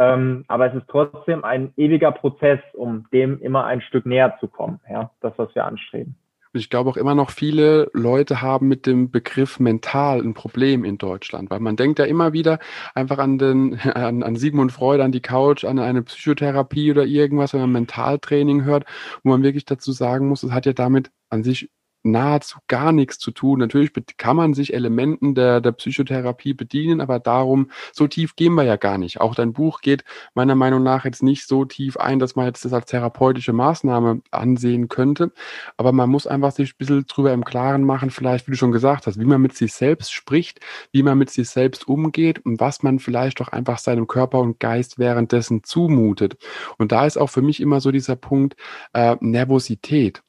[0.00, 4.48] Ähm, aber es ist trotzdem ein ewiger Prozess, um dem immer ein Stück näher zu
[4.48, 4.80] kommen.
[4.90, 6.16] Ja, das, was wir anstreben.
[6.54, 10.96] Ich glaube auch immer noch viele Leute haben mit dem Begriff mental ein Problem in
[10.96, 12.58] Deutschland, weil man denkt ja immer wieder
[12.94, 17.52] einfach an den, an, an Sigmund Freud, an die Couch, an eine Psychotherapie oder irgendwas,
[17.52, 18.86] wenn man Mentaltraining hört,
[19.22, 21.70] wo man wirklich dazu sagen muss, es hat ja damit an sich
[22.02, 23.58] nahezu gar nichts zu tun.
[23.58, 28.64] Natürlich kann man sich Elementen der, der Psychotherapie bedienen, aber darum, so tief gehen wir
[28.64, 29.20] ja gar nicht.
[29.20, 32.64] Auch dein Buch geht meiner Meinung nach jetzt nicht so tief ein, dass man jetzt
[32.64, 35.32] das als therapeutische Maßnahme ansehen könnte.
[35.76, 38.72] Aber man muss einfach sich ein bisschen drüber im Klaren machen, vielleicht, wie du schon
[38.72, 40.60] gesagt hast, wie man mit sich selbst spricht,
[40.92, 44.60] wie man mit sich selbst umgeht und was man vielleicht doch einfach seinem Körper und
[44.60, 46.36] Geist währenddessen zumutet.
[46.78, 48.56] Und da ist auch für mich immer so dieser Punkt
[48.92, 50.22] äh, Nervosität.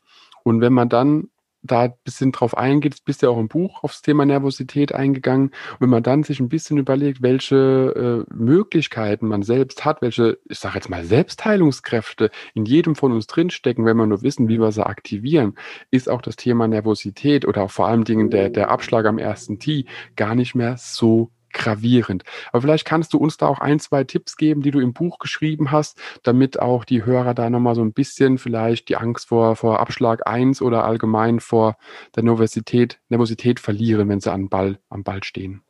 [0.44, 1.30] Und wenn man dann
[1.64, 5.48] da ein bisschen drauf eingeht, bist ja auch im Buch aufs Thema Nervosität eingegangen.
[5.48, 10.40] Und wenn man dann sich ein bisschen überlegt, welche äh, Möglichkeiten man selbst hat, welche,
[10.50, 14.60] ich sage jetzt mal, Selbstheilungskräfte in jedem von uns drinstecken, wenn wir nur wissen, wie
[14.60, 15.56] wir sie aktivieren,
[15.92, 19.60] ist auch das Thema Nervosität oder auch vor allem Dingen der, der Abschlag am ersten
[19.60, 22.24] Tee gar nicht mehr so gravierend.
[22.52, 25.20] Aber vielleicht kannst du uns da auch ein, zwei Tipps geben, die du im Buch
[25.20, 29.56] geschrieben hast, damit auch die Hörer da nochmal so ein bisschen vielleicht die Angst vor,
[29.56, 31.78] vor Abschlag 1 oder allgemein vor
[32.16, 35.62] der Nervosität, Nervosität verlieren, wenn sie am Ball, am Ball stehen.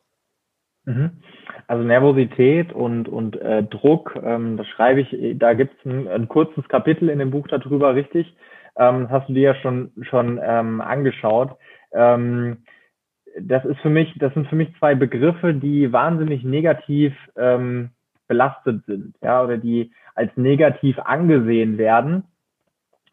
[0.84, 1.22] Mhm.
[1.68, 6.28] Also Nervosität und, und äh, Druck, ähm, das schreibe ich, da gibt es ein, ein,
[6.28, 8.34] kurzes Kapitel in dem Buch darüber, richtig.
[8.76, 11.56] Ähm, hast du dir ja schon, schon ähm, angeschaut.
[11.92, 12.64] Ähm,
[13.40, 17.90] das ist für mich, das sind für mich zwei Begriffe, die wahnsinnig negativ ähm,
[18.28, 22.24] belastet sind, ja, oder die als negativ angesehen werden.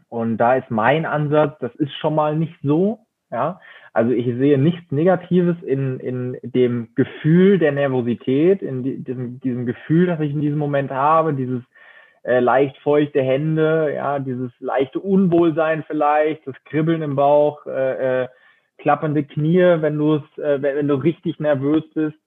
[0.09, 2.99] Und da ist mein Ansatz, das ist schon mal nicht so,
[3.31, 3.59] ja.
[3.91, 9.65] Also ich sehe nichts Negatives in, in dem Gefühl der Nervosität, in die, diesem, diesem
[9.65, 11.63] Gefühl, das ich in diesem Moment habe, dieses
[12.23, 18.27] äh, leicht feuchte Hände, ja, dieses leichte Unwohlsein vielleicht, das Kribbeln im Bauch, äh, äh,
[18.79, 22.17] klappernde Knie, wenn du es, äh, wenn, wenn, du richtig nervös bist.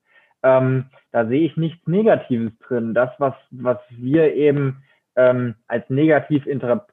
[0.42, 2.94] Ähm, da sehe ich nichts Negatives drin.
[2.94, 4.82] Das, was, was wir eben
[5.16, 6.46] ähm, als negativ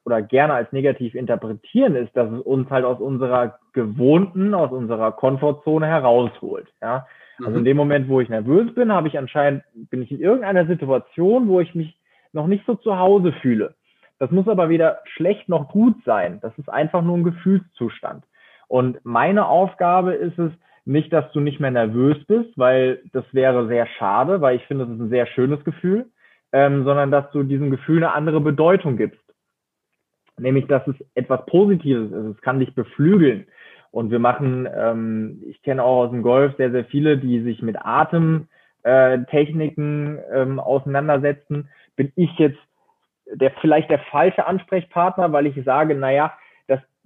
[0.03, 5.11] oder gerne als negativ interpretieren, ist, dass es uns halt aus unserer gewohnten, aus unserer
[5.13, 6.67] Komfortzone herausholt.
[6.81, 7.07] Ja?
[7.39, 7.57] Also mhm.
[7.57, 11.47] in dem Moment, wo ich nervös bin, habe ich anscheinend, bin ich in irgendeiner Situation,
[11.47, 11.97] wo ich mich
[12.33, 13.75] noch nicht so zu Hause fühle.
[14.19, 16.39] Das muss aber weder schlecht noch gut sein.
[16.41, 18.25] Das ist einfach nur ein Gefühlszustand.
[18.69, 20.51] Und meine Aufgabe ist es,
[20.89, 24.85] nicht, dass du nicht mehr nervös bist, weil das wäre sehr schade, weil ich finde,
[24.85, 26.07] das ist ein sehr schönes Gefühl,
[26.51, 29.21] ähm, sondern dass du diesem Gefühl eine andere Bedeutung gibst.
[30.39, 32.37] Nämlich, dass es etwas Positives ist.
[32.37, 33.45] Es kann dich beflügeln.
[33.91, 37.61] Und wir machen, ähm, ich kenne auch aus dem Golf sehr, sehr viele, die sich
[37.61, 41.69] mit Atemtechniken äh, ähm, auseinandersetzen.
[41.95, 42.57] Bin ich jetzt
[43.31, 46.33] der vielleicht der falsche Ansprechpartner, weil ich sage, naja,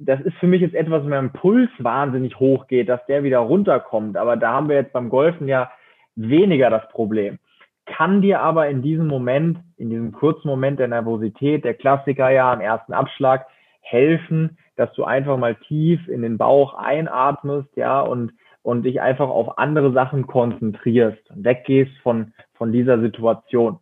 [0.06, 3.40] das ist für mich jetzt etwas, wenn mein Puls wahnsinnig hoch geht, dass der wieder
[3.40, 4.18] runterkommt.
[4.18, 5.72] Aber da haben wir jetzt beim Golfen ja
[6.16, 7.40] weniger das Problem.
[7.86, 12.52] Kann dir aber in diesem Moment, in diesem kurzen Moment der Nervosität, der Klassiker ja
[12.52, 13.46] am ersten Abschlag,
[13.82, 19.30] helfen, dass du einfach mal tief in den Bauch einatmest, ja, und, und dich einfach
[19.30, 23.80] auf andere Sachen konzentrierst und weggehst von, von dieser Situation.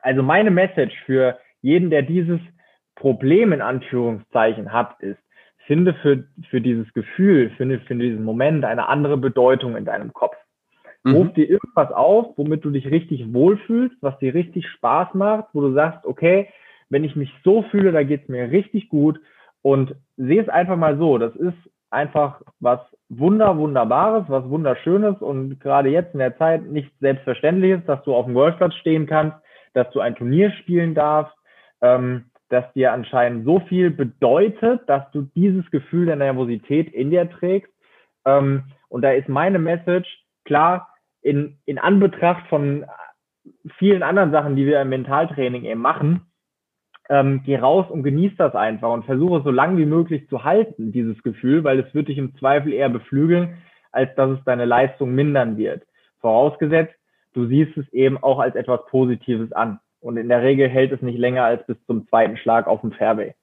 [0.00, 2.40] Also meine Message für jeden, der dieses
[2.96, 5.21] Problem in Anführungszeichen hat, ist,
[5.66, 10.36] finde für, für dieses Gefühl, finde für diesen Moment eine andere Bedeutung in deinem Kopf.
[11.04, 11.14] Mhm.
[11.14, 15.60] Ruf dir irgendwas auf, womit du dich richtig wohlfühlst, was dir richtig Spaß macht, wo
[15.60, 16.48] du sagst, okay,
[16.90, 19.20] wenn ich mich so fühle, da geht's mir richtig gut
[19.62, 21.56] und sehe es einfach mal so, das ist
[21.90, 28.02] einfach was wunder, wunderbares, was wunderschönes und gerade jetzt in der Zeit nichts selbstverständliches, dass
[28.04, 29.36] du auf dem Golfplatz stehen kannst,
[29.74, 31.36] dass du ein Turnier spielen darfst,
[31.80, 37.28] ähm, das dir anscheinend so viel bedeutet, dass du dieses Gefühl der Nervosität in dir
[37.30, 37.72] trägst.
[38.26, 40.88] Ähm, und da ist meine Message klar,
[41.22, 42.84] in, in Anbetracht von
[43.78, 46.26] vielen anderen Sachen, die wir im Mentaltraining eben machen,
[47.08, 50.44] ähm, geh raus und genieß das einfach und versuche es so lange wie möglich zu
[50.44, 53.56] halten, dieses Gefühl, weil es wird dich im Zweifel eher beflügeln,
[53.92, 55.84] als dass es deine Leistung mindern wird.
[56.20, 56.94] Vorausgesetzt,
[57.32, 59.80] du siehst es eben auch als etwas Positives an.
[60.02, 62.92] Und in der Regel hält es nicht länger als bis zum zweiten Schlag auf dem
[62.92, 63.34] Fairway.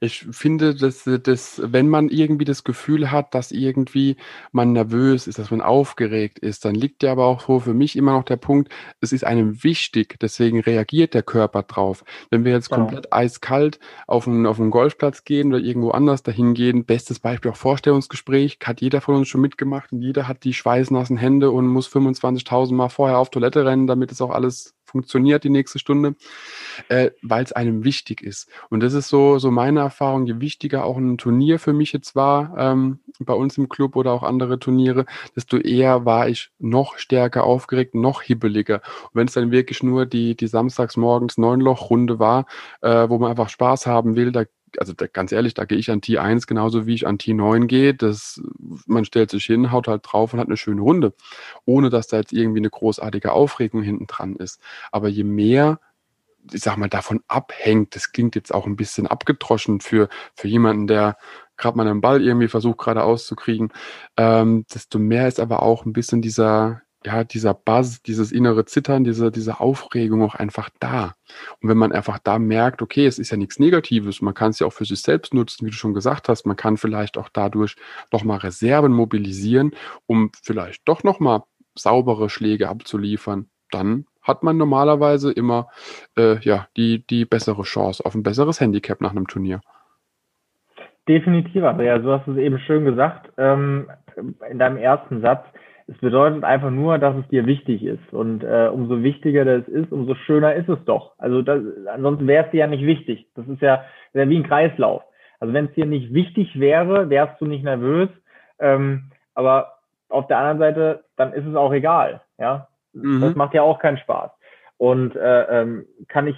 [0.00, 4.16] Ich finde, dass, dass, wenn man irgendwie das Gefühl hat, dass irgendwie
[4.50, 7.94] man nervös ist, dass man aufgeregt ist, dann liegt ja aber auch so für mich
[7.94, 12.04] immer noch der Punkt, es ist einem wichtig, deswegen reagiert der Körper drauf.
[12.30, 12.82] Wenn wir jetzt genau.
[12.82, 17.52] komplett eiskalt auf einen, auf einen Golfplatz gehen oder irgendwo anders dahin gehen, bestes Beispiel
[17.52, 21.68] auch Vorstellungsgespräch, hat jeder von uns schon mitgemacht und jeder hat die schweißnassen Hände und
[21.68, 26.14] muss 25.000 Mal vorher auf Toilette rennen, damit es auch alles funktioniert die nächste Stunde,
[26.88, 28.48] äh, weil es einem wichtig ist.
[28.70, 32.14] Und das ist so, so meine Erfahrung, je wichtiger auch ein Turnier für mich jetzt
[32.14, 36.98] war, ähm, bei uns im Club oder auch andere Turniere, desto eher war ich noch
[36.98, 38.82] stärker aufgeregt, noch hibbeliger.
[39.04, 42.46] Und wenn es dann wirklich nur die, die samstagsmorgens Neunloch-Runde war,
[42.82, 44.44] äh, wo man einfach Spaß haben will, da
[44.78, 47.94] also da, ganz ehrlich, da gehe ich an T1 genauso wie ich an T9 gehe.
[47.94, 48.40] Das,
[48.86, 51.14] man stellt sich hin, haut halt drauf und hat eine schöne Runde,
[51.64, 54.60] ohne dass da jetzt irgendwie eine großartige Aufregung hinten dran ist.
[54.90, 55.80] Aber je mehr,
[56.52, 60.86] ich sag mal, davon abhängt, das klingt jetzt auch ein bisschen abgedroschen für, für jemanden,
[60.86, 61.16] der
[61.56, 63.72] gerade mal einen Ball irgendwie versucht gerade auszukriegen,
[64.16, 69.04] ähm, desto mehr ist aber auch ein bisschen dieser, ja, dieser Buzz, dieses innere Zittern,
[69.04, 71.14] diese, diese Aufregung auch einfach da.
[71.60, 74.58] Und wenn man einfach da merkt, okay, es ist ja nichts Negatives, man kann es
[74.58, 77.28] ja auch für sich selbst nutzen, wie du schon gesagt hast, man kann vielleicht auch
[77.32, 77.76] dadurch
[78.12, 79.72] nochmal Reserven mobilisieren,
[80.06, 81.42] um vielleicht doch nochmal
[81.74, 85.68] saubere Schläge abzuliefern, dann hat man normalerweise immer
[86.16, 89.60] äh, ja, die, die bessere Chance auf ein besseres Handicap nach einem Turnier.
[91.08, 91.98] Definitiv, Andrea.
[91.98, 93.88] Du hast es eben schön gesagt ähm,
[94.48, 95.44] in deinem ersten Satz.
[95.86, 98.12] Es bedeutet einfach nur, dass es dir wichtig ist.
[98.12, 101.12] Und äh, umso wichtiger das ist, umso schöner ist es doch.
[101.18, 103.26] Also das, ansonsten wäre es dir ja nicht wichtig.
[103.34, 105.02] Das ist ja, ja wie ein Kreislauf.
[105.40, 108.08] Also wenn es dir nicht wichtig wäre, wärst du nicht nervös.
[108.60, 109.74] Ähm, aber
[110.08, 112.20] auf der anderen Seite, dann ist es auch egal.
[112.38, 113.20] Ja, mhm.
[113.20, 114.30] das macht ja auch keinen Spaß.
[114.76, 116.36] Und äh, ähm, kann ich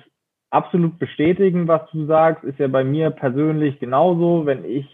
[0.51, 4.47] absolut bestätigen, was du sagst, ist ja bei mir persönlich genauso.
[4.47, 4.87] Wenn ich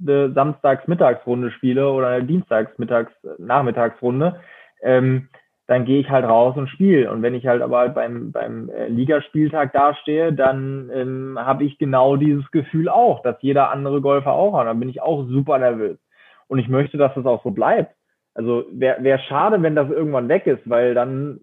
[0.00, 4.40] eine Samstags-Mittagsrunde spiele oder eine Dienstags-Mittags-Nachmittagsrunde,
[4.82, 5.28] ähm,
[5.66, 7.12] dann gehe ich halt raus und spiele.
[7.12, 12.16] Und wenn ich halt aber beim, beim äh, Ligaspieltag dastehe, dann ähm, habe ich genau
[12.16, 14.66] dieses Gefühl auch, dass jeder andere Golfer auch hat.
[14.66, 15.98] Dann bin ich auch super nervös.
[16.46, 17.94] Und ich möchte, dass das auch so bleibt.
[18.34, 21.40] Also wäre wär schade, wenn das irgendwann weg ist, weil dann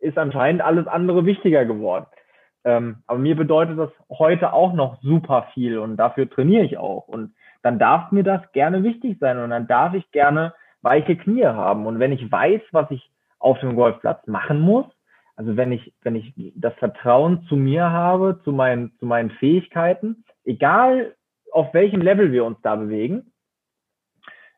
[0.00, 2.06] ist anscheinend alles andere wichtiger geworden.
[2.64, 7.06] Ähm, aber mir bedeutet das heute auch noch super viel und dafür trainiere ich auch.
[7.06, 7.32] Und
[7.66, 11.84] dann darf mir das gerne wichtig sein und dann darf ich gerne weiche Knie haben.
[11.86, 14.86] Und wenn ich weiß, was ich auf dem Golfplatz machen muss,
[15.34, 20.24] also wenn ich, wenn ich das Vertrauen zu mir habe, zu meinen, zu meinen Fähigkeiten,
[20.44, 21.16] egal
[21.50, 23.32] auf welchem Level wir uns da bewegen,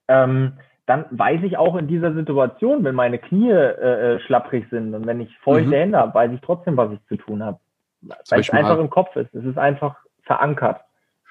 [0.06, 4.94] ähm, dann weiß ich auch in dieser Situation, wenn meine Knie äh, äh schlapprig sind
[4.94, 5.72] und wenn ich feuchte mhm.
[5.72, 7.58] Hände habe, weiß ich trotzdem, was ich zu tun habe.
[8.02, 9.34] Weil es einfach im Kopf ist.
[9.34, 10.82] Es ist einfach verankert.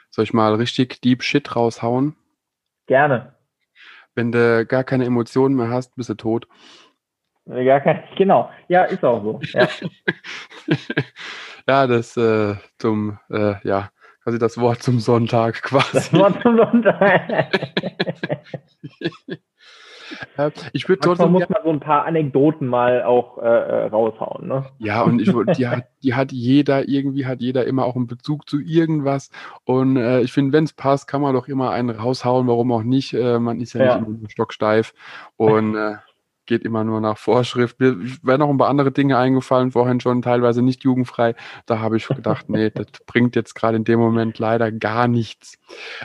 [0.10, 2.16] Soll ich mal richtig Deep Shit raushauen?
[2.88, 3.36] Gerne.
[4.16, 6.48] Wenn du gar keine Emotionen mehr hast, bist du tot.
[7.46, 8.50] Gar kein, genau.
[8.68, 9.40] Ja, ist auch so.
[9.54, 9.68] Ja,
[11.68, 13.90] ja das äh, zum, äh, ja,
[14.24, 15.94] quasi das Wort zum Sonntag quasi.
[15.94, 17.52] Das Wort zum Sonntag.
[20.74, 21.32] ich würde trotzdem.
[21.32, 24.66] muss man so ein paar Anekdoten mal auch äh, äh, raushauen, ne?
[24.80, 28.50] Ja, und ich, die, hat, die hat jeder, irgendwie hat jeder immer auch einen Bezug
[28.50, 29.30] zu irgendwas.
[29.66, 32.84] Und äh, ich finde, wenn es passt, kann man doch immer einen raushauen, warum auch
[32.84, 33.14] nicht.
[33.14, 34.00] Äh, man ist ja, ja.
[34.00, 34.94] nicht immer stocksteif
[35.36, 35.96] und äh,
[36.48, 37.80] geht immer nur nach Vorschrift.
[37.80, 41.36] Mir wären noch ein paar andere Dinge eingefallen, vorhin schon teilweise nicht jugendfrei.
[41.68, 45.60] Da habe ich gedacht, nee, das bringt jetzt gerade in dem Moment leider gar nichts.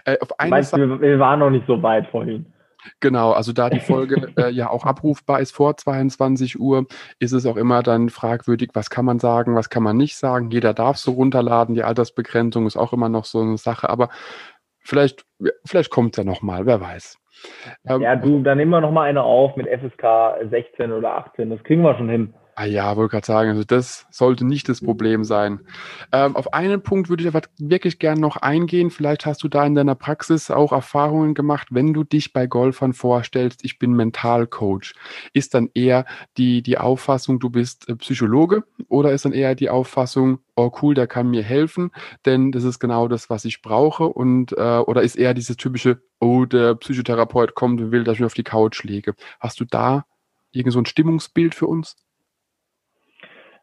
[0.04, 2.51] Äh, auf Meinst, wir, wir waren noch nicht so weit vorhin.
[3.00, 6.86] Genau, also da die Folge äh, ja auch abrufbar ist vor 22 Uhr,
[7.18, 10.50] ist es auch immer dann fragwürdig, was kann man sagen, was kann man nicht sagen.
[10.50, 14.08] Jeder darf so runterladen, die Altersbegrenzung ist auch immer noch so eine Sache, aber
[14.80, 15.24] vielleicht,
[15.64, 17.18] vielleicht kommt es ja nochmal, wer weiß.
[17.86, 21.62] Ähm, ja, du, dann nehmen wir nochmal eine auf mit FSK 16 oder 18, das
[21.64, 22.34] kriegen wir schon hin.
[22.62, 25.62] Ah ja, wollte gerade sagen, also das sollte nicht das Problem sein.
[26.12, 28.92] Ähm, auf einen Punkt würde ich aber wirklich gern noch eingehen.
[28.92, 32.92] Vielleicht hast du da in deiner Praxis auch Erfahrungen gemacht, wenn du dich bei Golfern
[32.92, 34.94] vorstellst, ich bin Mentalcoach.
[35.32, 36.06] Ist dann eher
[36.36, 40.94] die, die Auffassung, du bist äh, Psychologe oder ist dann eher die Auffassung, oh cool,
[40.94, 41.90] der kann mir helfen,
[42.26, 46.00] denn das ist genau das, was ich brauche und äh, oder ist eher dieses typische,
[46.20, 49.16] oh, der Psychotherapeut kommt und will, dass ich mich auf die Couch lege.
[49.40, 50.04] Hast du da
[50.52, 51.96] irgend so ein Stimmungsbild für uns?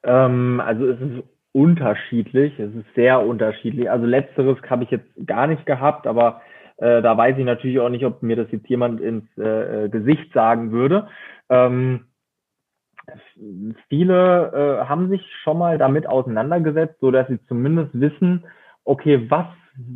[0.04, 3.90] Ähm, also es ist unterschiedlich, es ist sehr unterschiedlich.
[3.90, 6.42] Also letzteres habe ich jetzt gar nicht gehabt, aber
[6.78, 9.90] äh, da weiß ich natürlich auch nicht, ob mir das jetzt jemand ins äh, äh
[9.90, 11.08] Gesicht sagen würde.
[11.50, 12.06] Ähm,
[13.90, 18.46] viele äh, haben sich schon mal damit auseinandergesetzt, so dass sie zumindest wissen,
[18.86, 19.46] okay, was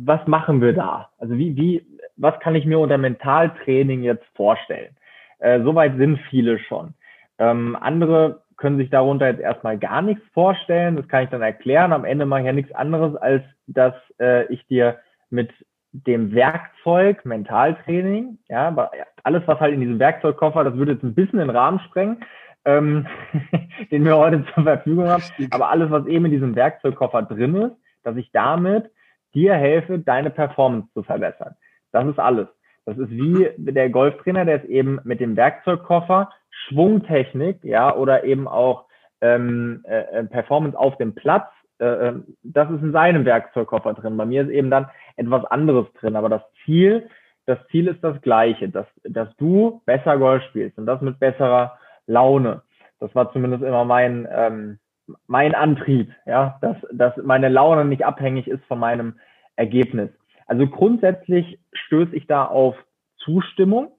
[0.04, 1.10] was machen wir da?
[1.18, 1.86] Also wie wie
[2.16, 4.96] was kann ich mir unter Mentaltraining jetzt vorstellen?
[5.38, 6.94] Äh, Soweit sind viele schon.
[7.38, 10.96] Ähm, andere können sich darunter jetzt erstmal gar nichts vorstellen.
[10.96, 11.92] Das kann ich dann erklären.
[11.92, 14.98] Am Ende mache ich ja nichts anderes, als dass äh, ich dir
[15.30, 15.50] mit
[15.92, 18.90] dem Werkzeug Mentaltraining, ja,
[19.22, 22.24] alles, was halt in diesem Werkzeugkoffer, das würde jetzt ein bisschen den Rahmen sprengen,
[22.64, 23.06] ähm,
[23.90, 27.76] den wir heute zur Verfügung haben, aber alles, was eben in diesem Werkzeugkoffer drin ist,
[28.02, 28.90] dass ich damit
[29.34, 31.54] dir helfe, deine Performance zu verbessern.
[31.92, 32.48] Das ist alles.
[32.86, 38.46] Das ist wie der Golftrainer, der ist eben mit dem Werkzeugkoffer Schwungtechnik, ja, oder eben
[38.46, 38.84] auch
[39.20, 41.46] ähm, äh, äh, Performance auf dem Platz,
[41.78, 44.16] äh, ähm, das ist in seinem Werkzeugkoffer drin.
[44.16, 47.08] Bei mir ist eben dann etwas anderes drin, aber das Ziel,
[47.46, 51.78] das Ziel ist das gleiche, dass, dass du besser Golf spielst und das mit besserer
[52.06, 52.62] Laune.
[53.00, 54.78] Das war zumindest immer mein, ähm,
[55.26, 59.18] mein Antrieb, ja, dass, dass meine Laune nicht abhängig ist von meinem
[59.56, 60.10] Ergebnis.
[60.46, 62.76] Also grundsätzlich stöße ich da auf
[63.16, 63.92] Zustimmung.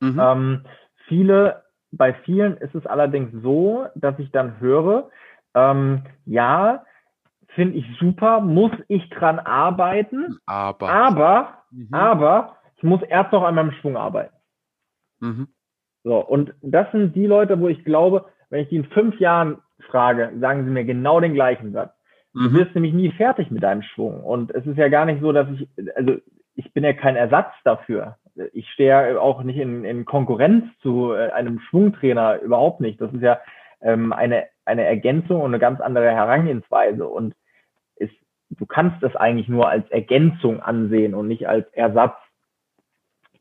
[0.00, 0.18] Mhm.
[0.20, 0.64] Ähm,
[1.06, 5.10] Viele, bei vielen ist es allerdings so, dass ich dann höre,
[5.54, 6.84] ähm, ja,
[7.48, 11.88] finde ich super, muss ich dran arbeiten, aber, aber, mhm.
[11.92, 14.34] aber ich muss erst noch an meinem Schwung arbeiten.
[15.20, 15.48] Mhm.
[16.02, 19.58] So, und das sind die Leute, wo ich glaube, wenn ich die in fünf Jahren
[19.90, 21.92] frage, sagen sie mir genau den gleichen Satz.
[22.34, 22.54] Du mhm.
[22.54, 24.22] wirst nämlich nie fertig mit deinem Schwung.
[24.22, 26.16] Und es ist ja gar nicht so, dass ich, also
[26.56, 28.16] ich bin ja kein Ersatz dafür
[28.52, 33.00] ich stehe auch nicht in, in Konkurrenz zu äh, einem Schwungtrainer, überhaupt nicht.
[33.00, 33.40] Das ist ja
[33.80, 37.06] ähm, eine, eine Ergänzung und eine ganz andere Herangehensweise.
[37.06, 37.34] Und
[37.96, 38.14] ist,
[38.50, 42.16] du kannst das eigentlich nur als Ergänzung ansehen und nicht als Ersatz.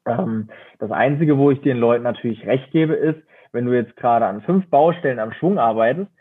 [0.06, 3.20] Ähm, das Einzige, wo ich den Leuten natürlich recht gebe, ist,
[3.52, 6.12] wenn du jetzt gerade an fünf Baustellen am Schwung arbeitest,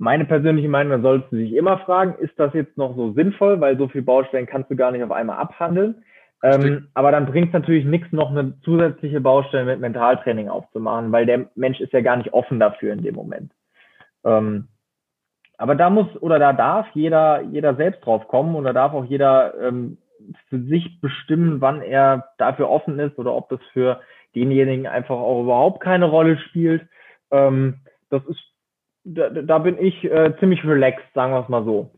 [0.00, 3.60] meine persönliche Meinung, dann sollst du dich immer fragen, ist das jetzt noch so sinnvoll,
[3.60, 6.02] weil so viele Baustellen kannst du gar nicht auf einmal abhandeln.
[6.42, 11.26] Ähm, aber dann bringt es natürlich nichts, noch eine zusätzliche Baustelle mit Mentaltraining aufzumachen, weil
[11.26, 13.52] der Mensch ist ja gar nicht offen dafür in dem Moment.
[14.24, 14.68] Ähm,
[15.58, 19.04] aber da muss oder da darf jeder, jeder selbst drauf kommen und da darf auch
[19.04, 19.98] jeder ähm,
[20.48, 24.00] für sich bestimmen, wann er dafür offen ist oder ob das für
[24.34, 26.88] denjenigen einfach auch überhaupt keine Rolle spielt.
[27.30, 28.42] Ähm, das ist,
[29.04, 31.90] da, da bin ich äh, ziemlich relaxed, sagen wir es mal so.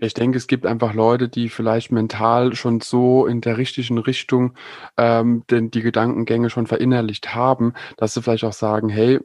[0.00, 4.54] Ich denke, es gibt einfach Leute, die vielleicht mental schon so in der richtigen Richtung
[4.96, 9.20] ähm, denn die Gedankengänge schon verinnerlicht haben, dass sie vielleicht auch sagen, hey,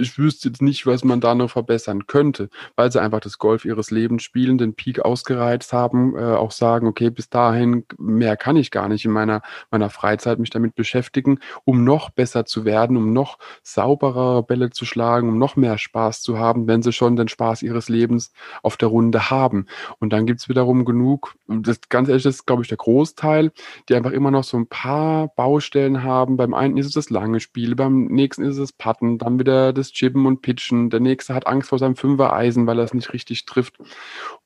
[0.00, 3.64] ich wüsste jetzt nicht, was man da noch verbessern könnte, weil sie einfach das Golf
[3.64, 8.56] ihres Lebens spielen, den Peak ausgereizt haben, äh, auch sagen, okay, bis dahin mehr kann
[8.56, 12.96] ich gar nicht in meiner, meiner Freizeit mich damit beschäftigen, um noch besser zu werden,
[12.96, 17.16] um noch sauberere Bälle zu schlagen, um noch mehr Spaß zu haben, wenn sie schon
[17.16, 18.32] den Spaß ihres Lebens
[18.62, 19.66] auf der Runde haben.
[19.98, 23.50] Und dann gibt's wiederum genug, das ganz ehrlich, das ist, glaube ich, der Großteil,
[23.88, 26.36] die einfach immer noch so ein paar Baustellen haben.
[26.36, 29.47] Beim einen ist es das lange Spiel, beim nächsten ist es das Patten, dann wieder
[29.48, 30.90] wieder das Chippen und Pitchen.
[30.90, 33.78] Der nächste hat Angst vor seinem Fünfer-Eisen, weil er es nicht richtig trifft.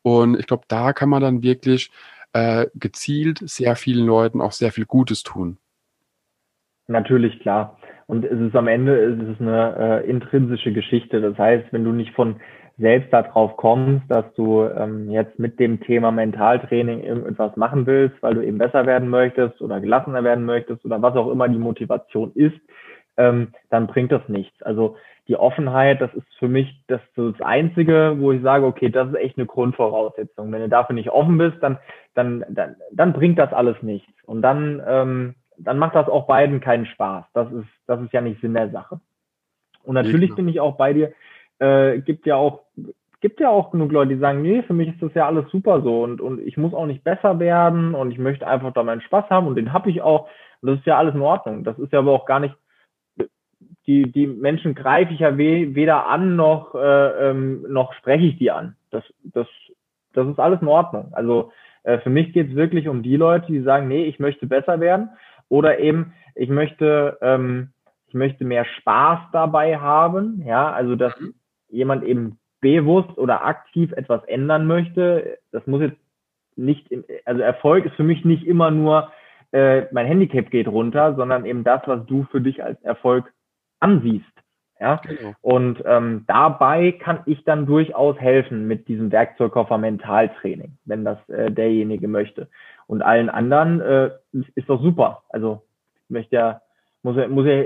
[0.03, 1.91] Und ich glaube, da kann man dann wirklich
[2.33, 5.59] äh, gezielt sehr vielen Leuten auch sehr viel Gutes tun.
[6.87, 7.79] Natürlich, klar.
[8.07, 11.21] Und es ist am Ende es ist eine äh, intrinsische Geschichte.
[11.21, 12.37] Das heißt, wenn du nicht von
[12.79, 18.35] selbst darauf kommst, dass du ähm, jetzt mit dem Thema Mentaltraining irgendetwas machen willst, weil
[18.35, 22.33] du eben besser werden möchtest oder gelassener werden möchtest oder was auch immer die Motivation
[22.35, 22.59] ist,
[23.17, 24.63] ähm, dann bringt das nichts.
[24.63, 24.97] Also
[25.29, 29.15] die Offenheit, das ist für mich das, das Einzige, wo ich sage, okay, das ist
[29.15, 30.51] echt eine Grundvoraussetzung.
[30.51, 31.79] Wenn du dafür nicht offen bist, dann,
[32.15, 34.13] dann, dann, dann bringt das alles nichts.
[34.25, 37.25] Und dann, ähm, dann macht das auch beiden keinen Spaß.
[37.35, 39.01] Das ist, das ist ja nicht Sinn der Sache.
[39.85, 41.13] Und natürlich bin ich auch bei dir,
[41.59, 42.61] äh, gibt ja auch,
[43.21, 45.83] gibt ja auch genug Leute, die sagen, nee, für mich ist das ja alles super
[45.83, 49.01] so und, und ich muss auch nicht besser werden und ich möchte einfach da meinen
[49.01, 50.29] Spaß haben und den habe ich auch.
[50.61, 51.65] Und das ist ja alles in Ordnung.
[51.65, 52.55] Das ist ja aber auch gar nicht
[53.87, 58.39] die, die Menschen greife ich ja we weder an noch, äh, ähm, noch spreche ich
[58.39, 58.77] die an.
[58.91, 59.49] Das, das,
[60.13, 61.09] das ist alles in Ordnung.
[61.13, 61.53] Also
[61.83, 64.81] äh, für mich geht es wirklich um die Leute, die sagen, nee, ich möchte besser
[64.81, 65.11] werden
[65.49, 67.71] oder eben ich möchte, ähm,
[68.07, 70.43] ich möchte mehr Spaß dabei haben.
[70.47, 71.35] Ja, also dass mhm.
[71.69, 75.39] jemand eben bewusst oder aktiv etwas ändern möchte.
[75.51, 75.99] Das muss jetzt
[76.55, 76.89] nicht,
[77.25, 79.11] also Erfolg ist für mich nicht immer nur
[79.53, 83.33] äh, mein Handicap geht runter, sondern eben das, was du für dich als Erfolg
[83.83, 84.25] ansiehst.
[84.81, 85.01] Ja?
[85.07, 85.33] Genau.
[85.43, 91.51] Und ähm, dabei kann ich dann durchaus helfen mit diesem Werkzeugkoffer Mentaltraining, wenn das äh,
[91.51, 92.49] derjenige möchte.
[92.87, 94.11] Und allen anderen äh,
[94.55, 95.23] ist doch super.
[95.29, 95.63] Also
[96.05, 96.61] ich möchte ja,
[97.03, 97.63] muss ja, muss ja,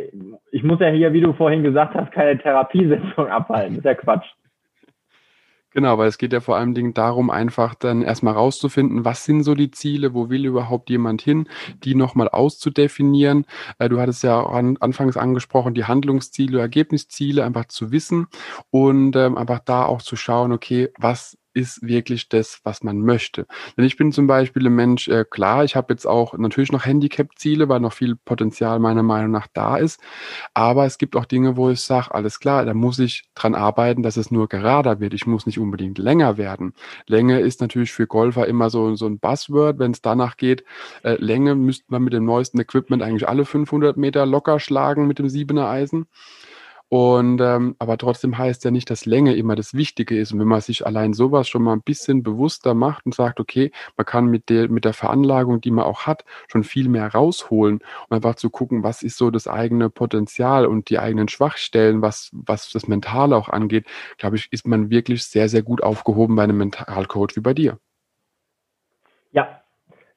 [0.50, 3.76] ich muss ja hier, wie du vorhin gesagt hast, keine Therapiesitzung abhalten.
[3.76, 4.26] Das ist ja Quatsch.
[5.76, 9.42] Genau, weil es geht ja vor allen Dingen darum, einfach dann erstmal rauszufinden, was sind
[9.42, 11.48] so die Ziele, wo will überhaupt jemand hin,
[11.84, 13.44] die nochmal auszudefinieren.
[13.78, 18.26] Äh, du hattest ja an, anfangs angesprochen, die Handlungsziele, Ergebnisziele einfach zu wissen
[18.70, 23.46] und ähm, einfach da auch zu schauen, okay, was ist wirklich das, was man möchte.
[23.76, 26.84] Denn ich bin zum Beispiel ein Mensch, äh, klar, ich habe jetzt auch natürlich noch
[26.84, 29.98] Handicap-Ziele, weil noch viel Potenzial meiner Meinung nach da ist.
[30.52, 34.02] Aber es gibt auch Dinge, wo ich sage, alles klar, da muss ich dran arbeiten,
[34.02, 35.14] dass es nur gerader wird.
[35.14, 36.74] Ich muss nicht unbedingt länger werden.
[37.06, 40.62] Länge ist natürlich für Golfer immer so, so ein Buzzword, wenn es danach geht.
[41.04, 45.18] Äh, Länge müsste man mit dem neuesten Equipment eigentlich alle 500 Meter locker schlagen mit
[45.18, 46.06] dem siebener Eisen.
[46.88, 50.32] Und ähm, aber trotzdem heißt ja nicht, dass Länge immer das Wichtige ist.
[50.32, 53.72] Und wenn man sich allein sowas schon mal ein bisschen bewusster macht und sagt, okay,
[53.96, 57.80] man kann mit der mit der Veranlagung, die man auch hat, schon viel mehr rausholen
[58.08, 62.30] und einfach zu gucken, was ist so das eigene Potenzial und die eigenen Schwachstellen, was
[62.32, 63.86] was das Mentale auch angeht,
[64.18, 67.78] glaube ich, ist man wirklich sehr sehr gut aufgehoben bei einem Mentalcoach wie bei dir.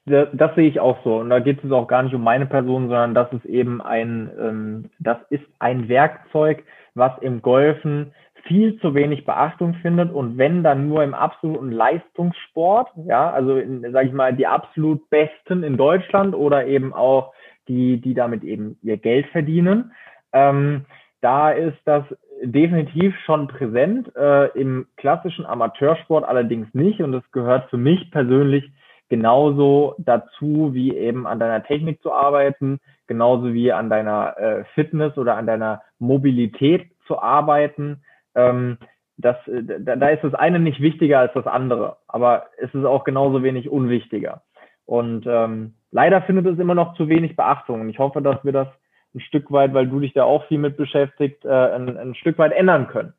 [0.10, 1.18] Das sehe ich auch so.
[1.18, 4.30] Und da geht es auch gar nicht um meine Person, sondern das ist eben ein,
[4.40, 6.64] ähm, das ist ein Werkzeug,
[6.96, 12.90] was im Golfen viel zu wenig Beachtung findet und wenn dann nur im absoluten Leistungssport,
[13.06, 17.34] ja, also in, sag ich mal, die absolut Besten in Deutschland oder eben auch
[17.68, 19.92] die, die damit eben ihr Geld verdienen.
[20.34, 20.86] Ähm,
[21.22, 22.04] da ist das
[22.42, 28.72] definitiv schon präsent, äh, im klassischen Amateursport allerdings nicht und es gehört für mich persönlich
[29.10, 35.18] genauso dazu, wie eben an deiner Technik zu arbeiten, genauso wie an deiner äh, Fitness
[35.18, 38.04] oder an deiner Mobilität zu arbeiten.
[38.36, 38.78] Ähm,
[39.18, 43.04] das, da, da ist das eine nicht wichtiger als das andere, aber es ist auch
[43.04, 44.44] genauso wenig unwichtiger.
[44.86, 47.82] Und ähm, leider findet es immer noch zu wenig Beachtung.
[47.82, 48.68] Und ich hoffe, dass wir das
[49.14, 52.38] ein Stück weit, weil du dich da auch viel mit beschäftigt, äh, ein, ein Stück
[52.38, 53.14] weit ändern können.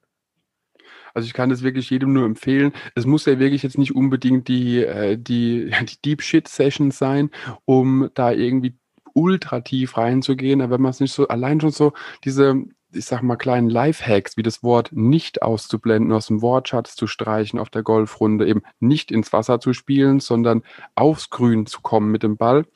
[1.15, 2.73] Also ich kann das wirklich jedem nur empfehlen.
[2.95, 7.31] Es muss ja wirklich jetzt nicht unbedingt die, äh, die, die Deep Shit Session sein,
[7.65, 8.77] um da irgendwie
[9.15, 10.61] ultra tief reinzugehen.
[10.61, 11.93] Aber wenn man es nicht so, allein schon so
[12.25, 17.07] diese, ich sag mal, kleinen Lifehacks, wie das Wort nicht auszublenden, aus dem Wortschatz zu
[17.07, 20.63] streichen auf der Golfrunde, eben nicht ins Wasser zu spielen, sondern
[20.95, 22.67] aufs Grün zu kommen mit dem Ball.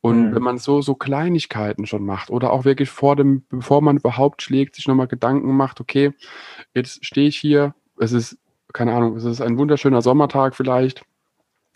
[0.00, 0.34] Und mhm.
[0.34, 4.42] wenn man so, so Kleinigkeiten schon macht oder auch wirklich vor dem, bevor man überhaupt
[4.42, 6.12] schlägt, sich nochmal Gedanken macht, okay,
[6.74, 8.38] jetzt stehe ich hier, es ist,
[8.72, 11.04] keine Ahnung, es ist ein wunderschöner Sommertag vielleicht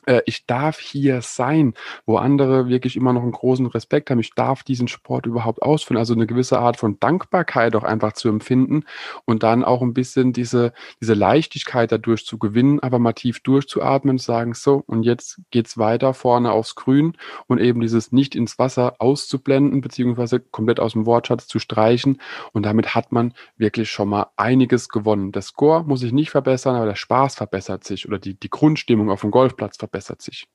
[0.09, 1.75] äh, ich darf hier sein,
[2.07, 4.19] wo andere wirklich immer noch einen großen Respekt haben.
[4.19, 5.99] Ich darf diesen Sport überhaupt ausführen.
[5.99, 8.85] Also eine gewisse Art von Dankbarkeit auch einfach zu empfinden
[9.27, 14.19] und dann auch ein bisschen diese, diese Leichtigkeit dadurch zu gewinnen, aber mal tief durchzuatmen
[14.19, 18.95] sagen, so, und jetzt geht's weiter vorne aufs Grün und eben dieses nicht ins Wasser
[18.99, 22.21] auszublenden, beziehungsweise komplett aus dem Wortschatz zu streichen.
[22.53, 25.33] Und damit hat man wirklich schon mal einiges gewonnen.
[25.33, 29.11] Der Score muss sich nicht verbessern, aber der Spaß verbessert sich oder die, die Grundstimmung
[29.11, 30.47] auf dem Golfplatz verbessert verbessert sich.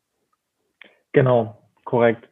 [1.11, 2.29] Genau, korrekt.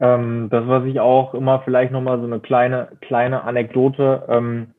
[0.00, 4.74] Ähm, das, was ich auch immer vielleicht nochmal so eine kleine, kleine Anekdote, ähm,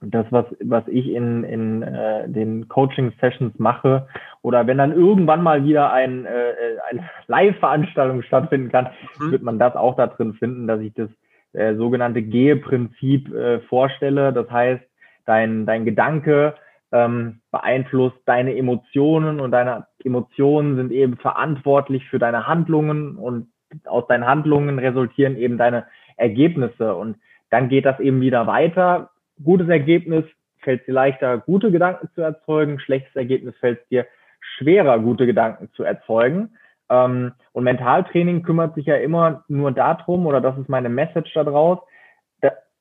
[0.00, 4.08] das, was, was ich in, in äh, den Coaching-Sessions mache,
[4.42, 6.54] oder wenn dann irgendwann mal wieder ein, äh,
[6.90, 9.32] eine Live-Veranstaltung stattfinden kann, mhm.
[9.32, 11.10] wird man das auch da drin finden, dass ich das
[11.54, 14.32] äh, sogenannte Gehe-Prinzip äh, vorstelle.
[14.32, 14.84] Das heißt,
[15.24, 16.54] dein, dein Gedanke
[16.96, 23.48] ähm, beeinflusst deine Emotionen und deine Emotionen sind eben verantwortlich für deine Handlungen und
[23.84, 25.86] aus deinen Handlungen resultieren eben deine
[26.16, 27.16] Ergebnisse und
[27.50, 29.10] dann geht das eben wieder weiter.
[29.42, 30.24] Gutes Ergebnis
[30.60, 34.06] fällt dir leichter, gute Gedanken zu erzeugen, schlechtes Ergebnis fällt dir
[34.40, 36.56] schwerer, gute Gedanken zu erzeugen.
[36.88, 41.78] Ähm, und Mentaltraining kümmert sich ja immer nur darum, oder das ist meine Message daraus,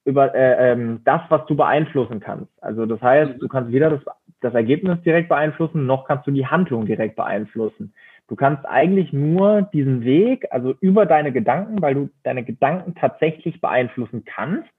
[0.06, 2.51] über äh, ähm, das, was du beeinflussen kannst.
[2.64, 4.01] Also das heißt, du kannst weder das,
[4.39, 7.93] das Ergebnis direkt beeinflussen, noch kannst du die Handlung direkt beeinflussen.
[8.28, 13.62] Du kannst eigentlich nur diesen Weg, also über deine Gedanken, weil du deine Gedanken tatsächlich
[13.62, 14.70] beeinflussen kannst,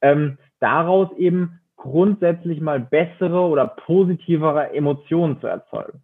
[0.00, 6.00] ähm, daraus eben grundsätzlich mal bessere oder positivere Emotionen zu erzeugen.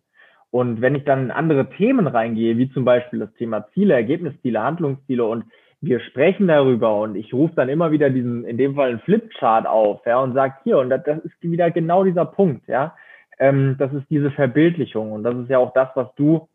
[0.50, 4.62] Und wenn ich dann in andere Themen reingehe, wie zum Beispiel das Thema Ziele, Ergebnisziele,
[4.62, 5.44] Handlungsziele und
[5.80, 9.66] wir sprechen darüber und ich rufe dann immer wieder diesen, in dem Fall einen Flipchart
[9.66, 12.96] auf, ja, und sage hier, und das, das, ist wieder genau dieser Punkt, ja.
[13.38, 16.48] Ähm, das ist diese Verbildlichung und das ist ja auch das, was du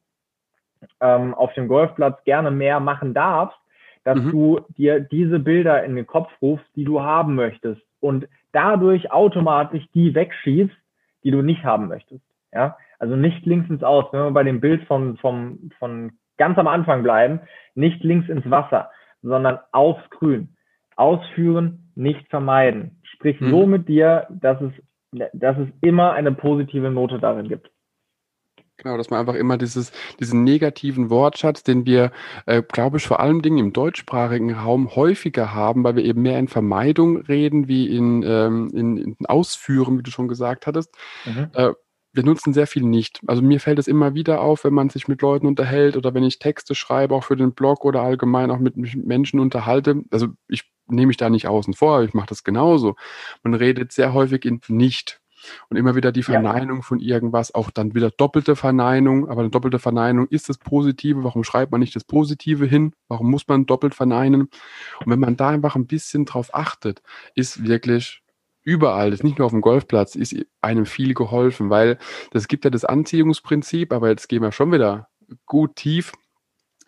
[0.99, 3.57] ähm, auf dem Golfplatz gerne mehr machen darfst,
[4.03, 4.31] dass mhm.
[4.31, 9.85] du dir diese Bilder in den Kopf rufst, die du haben möchtest und dadurch automatisch
[9.93, 10.75] die wegschießt,
[11.23, 12.23] die du nicht haben möchtest.
[12.51, 16.57] Ja, also nicht links ins Aus, wenn wir bei dem Bild von, vom, von ganz
[16.57, 17.39] am Anfang bleiben,
[17.75, 18.91] nicht links ins Wasser,
[19.23, 20.55] sondern aufs Grün.
[20.95, 23.01] Ausführen, nicht vermeiden.
[23.03, 23.49] Sprich mhm.
[23.49, 24.71] so mit dir, dass es,
[25.33, 27.71] dass es immer eine positive Note darin gibt.
[28.77, 32.11] Genau, dass man einfach immer dieses, diesen negativen Wortschatz, den wir,
[32.47, 36.39] äh, glaube ich, vor allem Dingen im deutschsprachigen Raum häufiger haben, weil wir eben mehr
[36.39, 40.93] in Vermeidung reden, wie in, ähm, in, in Ausführen, wie du schon gesagt hattest.
[41.25, 41.49] Mhm.
[41.53, 41.73] Äh,
[42.13, 43.19] wir nutzen sehr viel nicht.
[43.27, 46.23] Also mir fällt es immer wieder auf, wenn man sich mit Leuten unterhält oder wenn
[46.23, 50.03] ich Texte schreibe, auch für den Blog oder allgemein auch mit Menschen unterhalte.
[50.11, 52.95] Also ich nehme mich da nicht außen vor, ich mache das genauso.
[53.41, 55.19] Man redet sehr häufig in nicht.
[55.69, 56.83] Und immer wieder die Verneinung ja.
[56.83, 59.27] von irgendwas, auch dann wieder doppelte Verneinung.
[59.27, 61.25] Aber eine doppelte Verneinung ist das Positive.
[61.25, 62.93] Warum schreibt man nicht das Positive hin?
[63.09, 64.43] Warum muss man doppelt verneinen?
[64.43, 67.01] Und wenn man da einfach ein bisschen drauf achtet,
[67.35, 68.22] ist wirklich
[68.63, 71.97] überall, das ist nicht nur auf dem Golfplatz, ist einem viel geholfen, weil
[72.31, 75.07] das gibt ja das Anziehungsprinzip, aber jetzt gehen wir schon wieder
[75.45, 76.13] gut tief.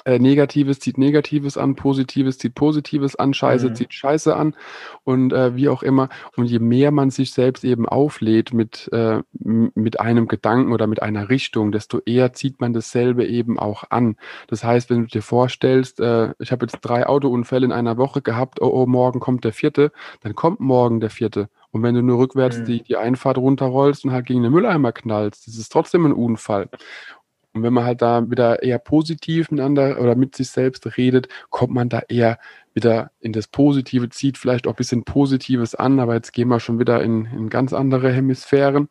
[0.06, 3.76] Äh, Negatives zieht Negatives an, Positives zieht Positives an, Scheiße mhm.
[3.76, 4.56] zieht Scheiße an
[5.04, 6.10] und äh, wie auch immer.
[6.38, 11.02] Und je mehr man sich selbst eben auflädt mit, äh, mit einem Gedanken oder mit
[11.02, 14.16] einer Richtung, desto eher zieht man dasselbe eben auch an.
[14.48, 18.22] Das heißt, wenn du dir vorstellst, äh, ich habe jetzt drei Autounfälle in einer Woche
[18.22, 19.92] gehabt, oh, oh, morgen kommt der vierte,
[20.22, 21.50] dann kommt morgen der vierte.
[21.72, 22.66] Und wenn du nur rückwärts mhm.
[22.66, 26.70] die, die Einfahrt runterrollst und halt gegen den Mülleimer knallst, das ist trotzdem ein Unfall.
[27.56, 31.74] Und wenn man halt da wieder eher positiv miteinander oder mit sich selbst redet, kommt
[31.74, 32.38] man da eher
[32.74, 36.60] wieder in das Positive, zieht vielleicht auch ein bisschen Positives an, aber jetzt gehen wir
[36.60, 38.90] schon wieder in, in ganz andere Hemisphären.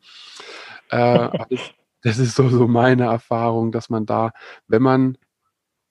[0.89, 1.29] Äh,
[2.03, 4.33] das, ist so, so meine Erfahrung, dass man da,
[4.67, 5.19] wenn man,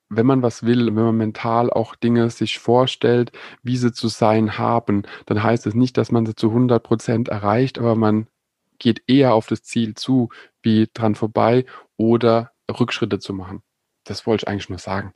[0.08, 3.30] wenn man was will, wenn man mental auch Dinge sich vorstellt,
[3.62, 7.28] wie sie zu sein haben, dann heißt es nicht, dass man sie zu 100 Prozent
[7.28, 8.26] erreicht, aber man
[8.80, 11.66] geht eher auf das Ziel zu, wie dran vorbei
[11.96, 13.62] oder Rückschritte zu machen.
[14.04, 15.12] Das wollte ich eigentlich nur sagen.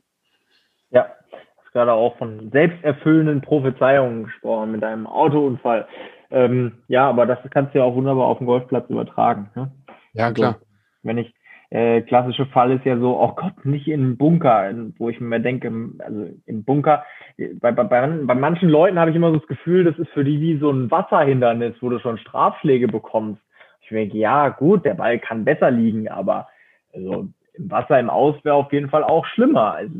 [0.89, 5.87] Ja, du hast gerade auch von selbsterfüllenden Prophezeiungen gesprochen mit einem Autounfall.
[6.31, 9.49] Ähm, ja, aber das kannst du ja auch wunderbar auf dem Golfplatz übertragen.
[9.55, 9.71] Ne?
[10.13, 10.59] Ja, also, klar.
[11.01, 11.33] Wenn ich,
[11.71, 15.39] äh, klassische Fall ist ja so, oh Gott, nicht in einen Bunker, wo ich mir
[15.39, 17.05] denke, also im Bunker,
[17.37, 20.23] bei, bei, bei, bei manchen Leuten habe ich immer so das Gefühl, das ist für
[20.23, 23.41] die wie so ein Wasserhindernis, wo du schon Strafschläge bekommst.
[23.81, 26.47] Ich denke, ja, gut, der Ball kann besser liegen, aber
[26.93, 27.27] also
[27.59, 29.73] im Wasser im Aus wäre auf jeden Fall auch schlimmer.
[29.73, 29.93] Also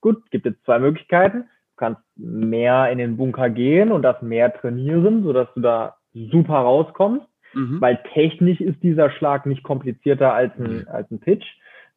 [0.00, 1.38] gut, gibt es zwei Möglichkeiten.
[1.42, 6.54] Du kannst mehr in den Bunker gehen und das mehr trainieren, sodass du da super
[6.54, 7.26] rauskommst.
[7.52, 7.80] Mhm.
[7.80, 11.46] Weil technisch ist dieser Schlag nicht komplizierter als ein, als ein Pitch.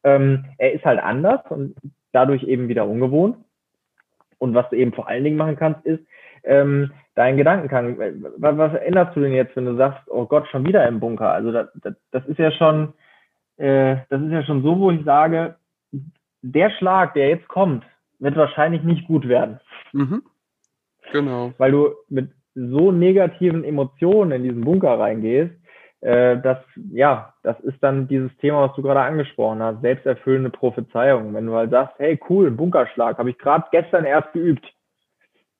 [0.02, 1.74] Ähm, er ist halt anders und
[2.12, 3.36] dadurch eben wieder ungewohnt.
[4.38, 6.04] Und was du eben vor allen Dingen machen kannst, ist
[6.42, 7.98] ähm, deinen Gedankenkang.
[8.38, 11.30] Was, was änderst du denn jetzt, wenn du sagst, oh Gott, schon wieder im Bunker?
[11.30, 12.92] Also das, das, das ist ja schon,
[13.56, 15.56] äh, das ist ja schon so, wo ich sage,
[16.42, 17.84] der Schlag, der jetzt kommt,
[18.18, 19.60] wird wahrscheinlich nicht gut werden.
[19.92, 20.22] Mhm.
[21.12, 21.52] Genau.
[21.58, 25.54] Weil du mit so negativen Emotionen in diesen Bunker reingehst,
[26.00, 26.58] äh, das,
[26.92, 31.32] ja, das ist dann dieses Thema, was du gerade angesprochen hast, selbsterfüllende Prophezeiung.
[31.32, 34.66] Wenn du halt sagst, hey, cool, Bunkerschlag, habe ich gerade gestern erst geübt.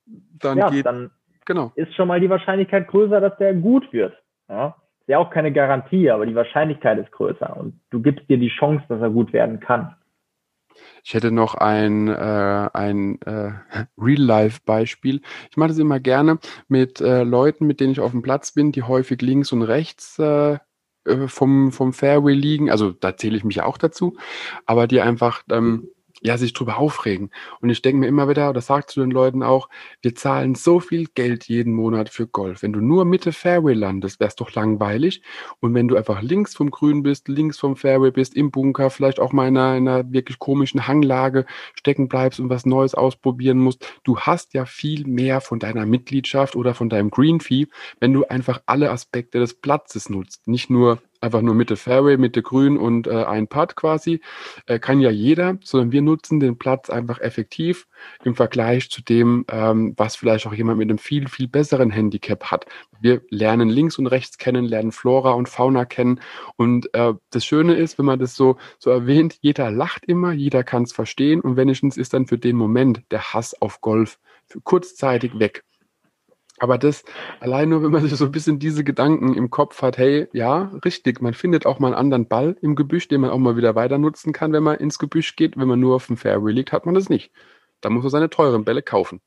[0.05, 1.09] Dann, ja, geht, dann
[1.45, 1.71] genau.
[1.75, 4.15] ist schon mal die Wahrscheinlichkeit größer, dass der gut wird.
[4.47, 4.75] Ja?
[5.05, 8.49] Ist ja auch keine Garantie, aber die Wahrscheinlichkeit ist größer und du gibst dir die
[8.49, 9.95] Chance, dass er gut werden kann.
[11.03, 13.51] Ich hätte noch ein, äh, ein äh,
[13.99, 15.21] Real-Life-Beispiel.
[15.51, 18.71] Ich mache das immer gerne mit äh, Leuten, mit denen ich auf dem Platz bin,
[18.71, 20.57] die häufig links und rechts äh,
[21.05, 22.71] äh vom, vom Fairway liegen.
[22.71, 24.17] Also da zähle ich mich ja auch dazu,
[24.65, 25.89] aber die einfach ähm,
[26.21, 27.29] ja, sich drüber aufregen.
[27.61, 29.69] Und ich denke mir immer wieder, oder sag zu den Leuten auch,
[30.01, 32.63] wir zahlen so viel Geld jeden Monat für Golf.
[32.63, 35.21] Wenn du nur Mitte Fairway landest, wär's doch langweilig.
[35.59, 39.19] Und wenn du einfach links vom Grün bist, links vom Fairway bist, im Bunker, vielleicht
[39.19, 41.45] auch mal in einer, in einer wirklich komischen Hanglage
[41.75, 46.55] stecken bleibst und was Neues ausprobieren musst, du hast ja viel mehr von deiner Mitgliedschaft
[46.55, 47.67] oder von deinem Green Fee,
[47.99, 50.47] wenn du einfach alle Aspekte des Platzes nutzt.
[50.47, 54.21] Nicht nur einfach nur Mitte Fairway, Mitte Grün und äh, ein Putt quasi,
[54.67, 57.87] äh, kann ja jeder, sondern wir nutzen den Platz einfach effektiv
[58.23, 62.45] im Vergleich zu dem, ähm, was vielleicht auch jemand mit einem viel, viel besseren Handicap
[62.45, 62.65] hat.
[62.99, 66.19] Wir lernen links und rechts kennen, lernen Flora und Fauna kennen
[66.55, 70.63] und äh, das Schöne ist, wenn man das so, so erwähnt, jeder lacht immer, jeder
[70.63, 74.19] kann es verstehen und wenigstens ist dann für den Moment der Hass auf Golf
[74.63, 75.63] kurzzeitig weg.
[76.59, 77.03] Aber das
[77.41, 80.71] allein nur, wenn man sich so ein bisschen diese Gedanken im Kopf hat, hey, ja,
[80.85, 83.75] richtig, man findet auch mal einen anderen Ball im Gebüsch, den man auch mal wieder
[83.75, 85.57] weiter nutzen kann, wenn man ins Gebüsch geht.
[85.57, 87.31] Wenn man nur auf dem Fairway liegt, hat man das nicht.
[87.81, 89.21] Da muss man seine teuren Bälle kaufen.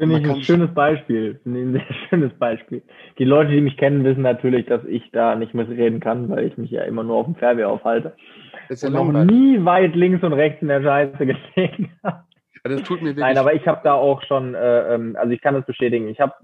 [0.00, 1.38] Finde ich ein schönes Beispiel.
[1.42, 2.82] Finde ich ein sehr schönes Beispiel.
[3.18, 6.56] Die Leute, die mich kennen, wissen natürlich, dass ich da nicht mitreden kann, weil ich
[6.56, 8.16] mich ja immer nur auf dem Fairway aufhalte.
[8.68, 11.18] Das ist ja und noch nie weit links und rechts in der Scheiße
[11.54, 12.24] gelegen habe.
[12.62, 15.32] Also das tut mir wirklich Nein, aber ich habe da auch schon, äh, ähm, also
[15.32, 16.08] ich kann das bestätigen.
[16.08, 16.34] Ich habe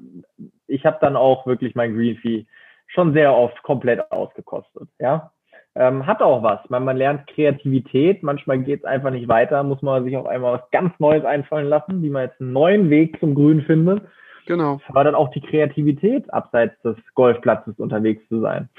[0.67, 2.47] ich hab dann auch wirklich mein Green Fee
[2.87, 4.89] schon sehr oft komplett ausgekostet.
[4.99, 5.33] Ja,
[5.75, 6.61] ähm, hat auch was.
[6.71, 8.23] Man, man lernt Kreativität.
[8.23, 9.63] Manchmal geht es einfach nicht weiter.
[9.63, 12.89] Muss man sich auch einmal was ganz Neues einfallen lassen, wie man jetzt einen neuen
[12.89, 14.03] Weg zum Grün findet.
[14.47, 14.81] Genau.
[14.89, 18.71] Aber dann auch die Kreativität, abseits des Golfplatzes unterwegs zu sein.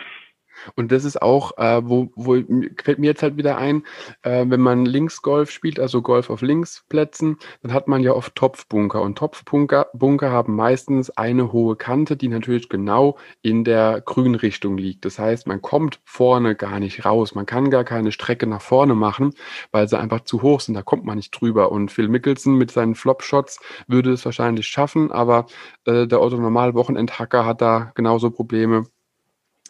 [0.76, 2.36] Und das ist auch, äh, wo, wo
[2.84, 3.84] fällt mir jetzt halt wieder ein,
[4.24, 9.02] äh, wenn man Linksgolf spielt, also Golf auf Linksplätzen, dann hat man ja oft Topfbunker.
[9.02, 15.06] Und Topfbunker Bunker haben meistens eine hohe Kante, die natürlich genau in der Grünrichtung liegt.
[15.06, 17.36] Das heißt, man kommt vorne gar nicht raus.
[17.36, 19.34] Man kann gar keine Strecke nach vorne machen,
[19.72, 20.76] weil sie einfach zu hoch sind.
[20.76, 21.72] Da kommt man nicht drüber.
[21.72, 25.48] Und Phil Mickelson mit seinen Flopshots würde es wahrscheinlich schaffen, aber
[25.86, 28.86] äh, der Otto Normal Wochenendhacker hat da genauso Probleme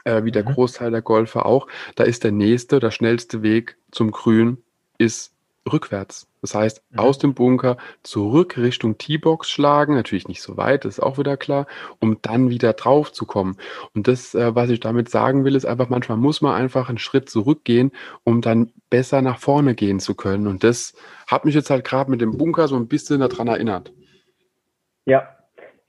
[0.08, 0.54] äh, wie der mhm.
[0.54, 4.58] Großteil der Golfer auch, da ist der nächste, der schnellste Weg zum Grün
[4.98, 5.34] ist
[5.72, 6.28] rückwärts.
[6.42, 7.00] Das heißt, mhm.
[7.00, 11.36] aus dem Bunker zurück Richtung T-Box schlagen, natürlich nicht so weit, das ist auch wieder
[11.36, 11.68] klar,
[12.00, 13.58] um dann wieder drauf zu kommen.
[13.94, 17.00] Und das, äh, was ich damit sagen will, ist einfach, manchmal muss man einfach einen
[17.00, 17.92] Schritt zurückgehen,
[18.24, 20.48] um dann besser nach vorne gehen zu können.
[20.48, 20.94] Und das
[21.28, 23.92] hat mich jetzt halt gerade mit dem Bunker so ein bisschen daran erinnert.
[25.06, 25.37] Ja,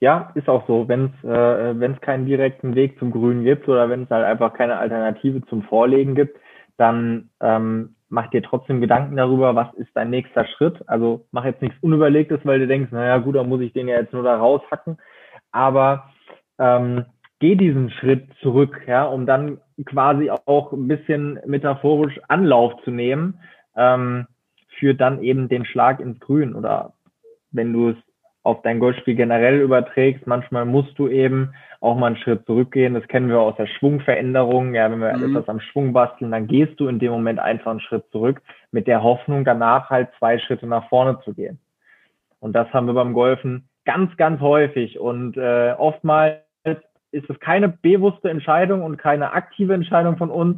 [0.00, 0.88] ja, ist auch so.
[0.88, 4.54] Wenn es äh, wenn's keinen direkten Weg zum Grün gibt oder wenn es halt einfach
[4.54, 6.38] keine Alternative zum Vorlegen gibt,
[6.76, 10.82] dann ähm, mach dir trotzdem Gedanken darüber, was ist dein nächster Schritt.
[10.86, 13.96] Also mach jetzt nichts Unüberlegtes, weil du denkst, naja gut, dann muss ich den ja
[13.98, 14.98] jetzt nur da raushacken.
[15.50, 16.10] Aber
[16.58, 17.04] ähm,
[17.40, 23.40] geh diesen Schritt zurück, ja, um dann quasi auch ein bisschen metaphorisch Anlauf zu nehmen
[23.76, 24.26] ähm,
[24.78, 26.94] für dann eben den Schlag ins Grün oder
[27.50, 27.96] wenn du es
[28.48, 30.26] auf dein Golfspiel generell überträgst.
[30.26, 32.94] Manchmal musst du eben auch mal einen Schritt zurückgehen.
[32.94, 34.74] Das kennen wir aus der Schwungveränderung.
[34.74, 35.36] Ja, wenn wir mhm.
[35.36, 38.40] etwas am Schwung basteln, dann gehst du in dem Moment einfach einen Schritt zurück
[38.72, 41.58] mit der Hoffnung, danach halt zwei Schritte nach vorne zu gehen.
[42.40, 44.98] Und das haben wir beim Golfen ganz, ganz häufig.
[44.98, 46.40] Und äh, oftmals
[47.10, 50.56] ist es keine bewusste Entscheidung und keine aktive Entscheidung von uns,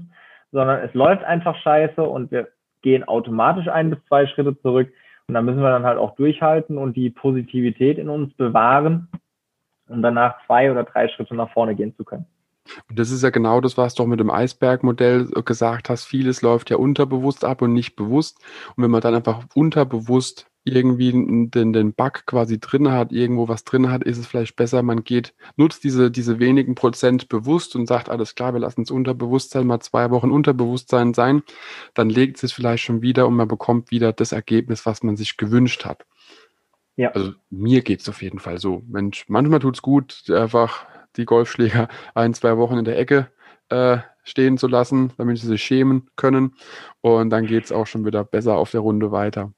[0.53, 2.49] sondern es läuft einfach scheiße und wir
[2.83, 4.93] gehen automatisch ein bis zwei Schritte zurück.
[5.31, 9.07] Und da müssen wir dann halt auch durchhalten und die Positivität in uns bewahren,
[9.89, 12.27] um danach zwei oder drei Schritte nach vorne gehen zu können.
[12.89, 16.05] Und das ist ja genau das, was du auch mit dem Eisbergmodell gesagt hast.
[16.05, 18.45] Vieles läuft ja unterbewusst ab und nicht bewusst.
[18.75, 23.65] Und wenn man dann einfach unterbewusst irgendwie den, den Bug quasi drin hat, irgendwo was
[23.65, 27.87] drin hat, ist es vielleicht besser, man geht, nutzt diese, diese wenigen Prozent bewusst und
[27.87, 31.43] sagt, alles klar, wir lassen es Unterbewusstsein mal zwei Wochen Unterbewusstsein sein,
[31.95, 35.39] dann legt es vielleicht schon wieder und man bekommt wieder das Ergebnis, was man sich
[35.39, 36.05] gewünscht hat.
[36.97, 37.11] Ja.
[37.13, 38.83] Also mir geht es auf jeden Fall so.
[38.87, 40.87] Mensch, manchmal tut es gut, einfach
[41.17, 43.31] die Golfschläger ein, zwei Wochen in der Ecke
[43.71, 46.55] äh, stehen zu lassen, damit sie sich schämen können.
[47.01, 49.53] Und dann geht es auch schon wieder besser auf der Runde weiter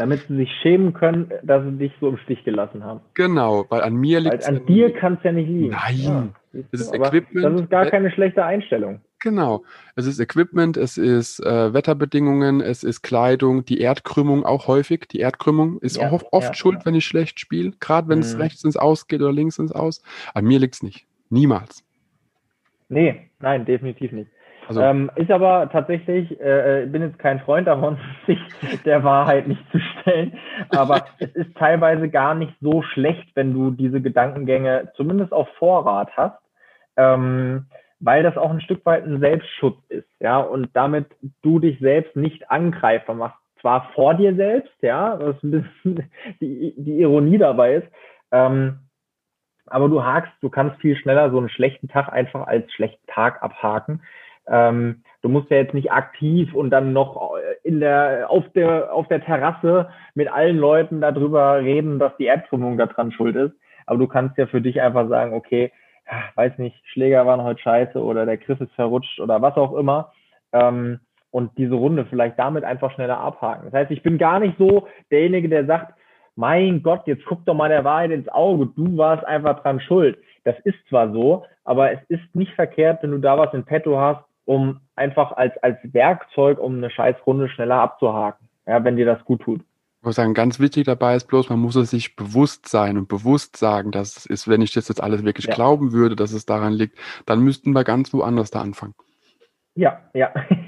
[0.00, 3.00] damit sie sich schämen können, dass sie dich so im Stich gelassen haben.
[3.12, 4.46] Genau, weil an mir liegt es.
[4.46, 5.68] An dir kann es ja nicht liegen.
[5.68, 6.28] Nein, ja,
[6.72, 7.44] es ist Equipment.
[7.44, 9.02] Das ist gar keine schlechte Einstellung.
[9.22, 9.62] Genau.
[9.96, 15.06] Es ist Equipment, es ist äh, Wetterbedingungen, es ist Kleidung, die Erdkrümmung auch häufig.
[15.08, 16.86] Die Erdkrümmung ist ja, auch oft ja, schuld, ja.
[16.86, 18.40] wenn ich schlecht spiele, gerade wenn es mhm.
[18.40, 20.02] rechts ins Aus geht oder links ins Aus.
[20.32, 21.06] An mir liegt es nicht.
[21.28, 21.84] Niemals.
[22.88, 24.30] Nee, nein, definitiv nicht.
[24.70, 28.38] Also, ähm, ist aber tatsächlich, äh, äh bin jetzt kein Freund davon, sich
[28.84, 33.72] der Wahrheit nicht zu stellen, aber es ist teilweise gar nicht so schlecht, wenn du
[33.72, 36.38] diese Gedankengänge zumindest auf Vorrat hast,
[36.96, 37.66] ähm,
[37.98, 41.06] weil das auch ein Stück weit ein Selbstschutz ist, ja, und damit
[41.42, 46.10] du dich selbst nicht angreifer machst, zwar vor dir selbst, ja, was ein bisschen
[46.40, 47.88] die, die Ironie dabei ist,
[48.30, 48.78] ähm,
[49.66, 53.42] aber du hakst, du kannst viel schneller so einen schlechten Tag einfach als schlechten Tag
[53.42, 54.02] abhaken,
[54.50, 57.32] ähm, du musst ja jetzt nicht aktiv und dann noch
[57.62, 62.76] in der, auf der, auf der Terrasse mit allen Leuten darüber reden, dass die Erdkrümmung
[62.76, 63.54] daran schuld ist.
[63.86, 65.72] Aber du kannst ja für dich einfach sagen, okay,
[66.34, 70.12] weiß nicht, Schläger waren heute scheiße oder der Griff ist verrutscht oder was auch immer.
[70.52, 73.66] Ähm, und diese Runde vielleicht damit einfach schneller abhaken.
[73.66, 75.94] Das heißt, ich bin gar nicht so derjenige, der sagt,
[76.34, 80.18] mein Gott, jetzt guck doch mal der Wahrheit ins Auge, du warst einfach dran schuld.
[80.44, 83.98] Das ist zwar so, aber es ist nicht verkehrt, wenn du da was in petto
[84.00, 89.06] hast, um einfach als, als Werkzeug, um eine scheiß Runde schneller abzuhaken, ja, wenn dir
[89.06, 89.60] das gut tut.
[89.60, 93.06] Ich muss sagen, ganz wichtig dabei ist bloß, man muss es sich bewusst sein und
[93.06, 95.54] bewusst sagen, dass es ist, wenn ich das jetzt alles wirklich ja.
[95.54, 98.94] glauben würde, dass es daran liegt, dann müssten wir ganz woanders da anfangen.
[99.76, 100.32] Ja, ja.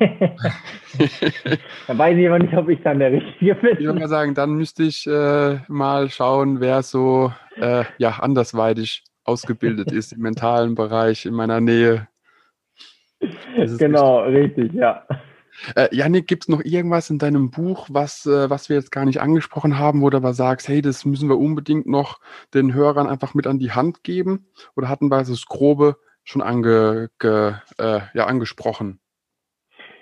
[1.89, 3.79] dann weiß ich aber nicht, ob ich dann der Richtige bin.
[3.79, 9.03] Ich würde mal sagen, dann müsste ich äh, mal schauen, wer so äh, ja, andersweitig
[9.25, 12.07] ausgebildet ist im mentalen Bereich in meiner Nähe.
[13.79, 15.05] Genau, richtig, richtig ja.
[15.77, 19.05] Äh, Janik, gibt es noch irgendwas in deinem Buch, was, äh, was wir jetzt gar
[19.05, 22.21] nicht angesprochen haben, wo du aber sagst, hey, das müssen wir unbedingt noch
[22.55, 24.47] den Hörern einfach mit an die Hand geben?
[24.77, 28.99] Oder hatten wir das Grobe schon ange, ge, äh, ja, angesprochen?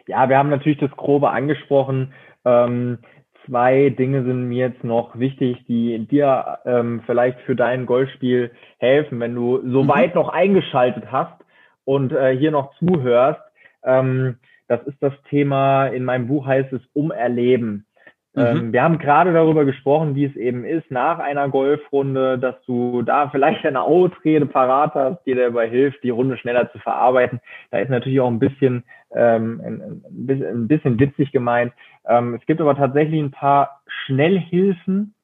[0.06, 2.12] Ja, wir haben natürlich das Grobe angesprochen.
[2.44, 2.98] Ähm,
[3.46, 9.20] zwei Dinge sind mir jetzt noch wichtig, die dir ähm, vielleicht für dein Golfspiel helfen,
[9.20, 9.88] wenn du so mhm.
[9.88, 11.39] weit noch eingeschaltet hast
[11.84, 13.40] und äh, hier noch zuhörst.
[13.84, 14.36] Ähm,
[14.68, 17.86] das ist das Thema, in meinem Buch heißt es Umerleben.
[18.34, 18.42] Mhm.
[18.42, 23.02] Ähm, wir haben gerade darüber gesprochen, wie es eben ist nach einer Golfrunde, dass du
[23.02, 27.40] da vielleicht eine Ausrede parat hast, die dir dabei hilft, die Runde schneller zu verarbeiten.
[27.70, 31.72] Da ist natürlich auch ein bisschen, ähm, ein, ein, bisschen witzig gemeint.
[32.06, 35.14] Ähm, es gibt aber tatsächlich ein paar Schnellhilfen,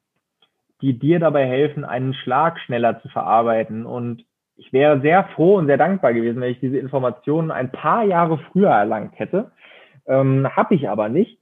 [0.82, 3.86] die dir dabei helfen, einen Schlag schneller zu verarbeiten.
[3.86, 4.24] Und
[4.56, 8.38] ich wäre sehr froh und sehr dankbar gewesen, wenn ich diese Informationen ein paar Jahre
[8.52, 9.52] früher erlangt hätte.
[10.06, 11.38] Ähm, Habe ich aber nicht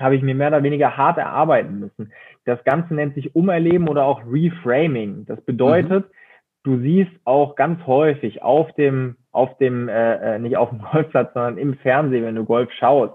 [0.00, 2.12] habe ich mir mehr oder weniger hart erarbeiten müssen.
[2.44, 5.24] Das Ganze nennt sich Umerleben oder auch Reframing.
[5.26, 6.10] Das bedeutet, mhm.
[6.64, 11.32] du siehst auch ganz häufig auf dem, auf dem, äh, äh nicht auf dem Golfplatz,
[11.34, 13.14] sondern im Fernsehen, wenn du Golf schaust,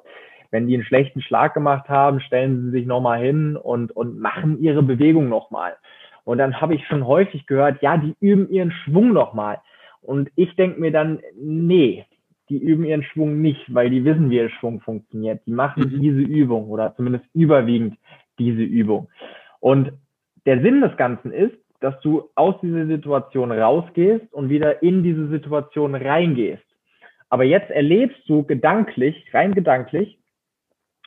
[0.51, 4.59] wenn die einen schlechten Schlag gemacht haben, stellen sie sich nochmal hin und, und machen
[4.59, 5.75] ihre Bewegung nochmal.
[6.29, 9.61] Und dann habe ich schon häufig gehört, ja, die üben ihren Schwung nochmal.
[9.99, 12.05] Und ich denke mir dann, nee,
[12.49, 15.41] die üben ihren Schwung nicht, weil die wissen, wie ihr Schwung funktioniert.
[15.47, 16.01] Die machen mhm.
[16.01, 17.97] diese Übung oder zumindest überwiegend
[18.37, 19.09] diese Übung.
[19.59, 19.91] Und
[20.45, 25.29] der Sinn des Ganzen ist, dass du aus dieser Situation rausgehst und wieder in diese
[25.29, 26.63] Situation reingehst.
[27.29, 30.19] Aber jetzt erlebst du gedanklich, rein gedanklich,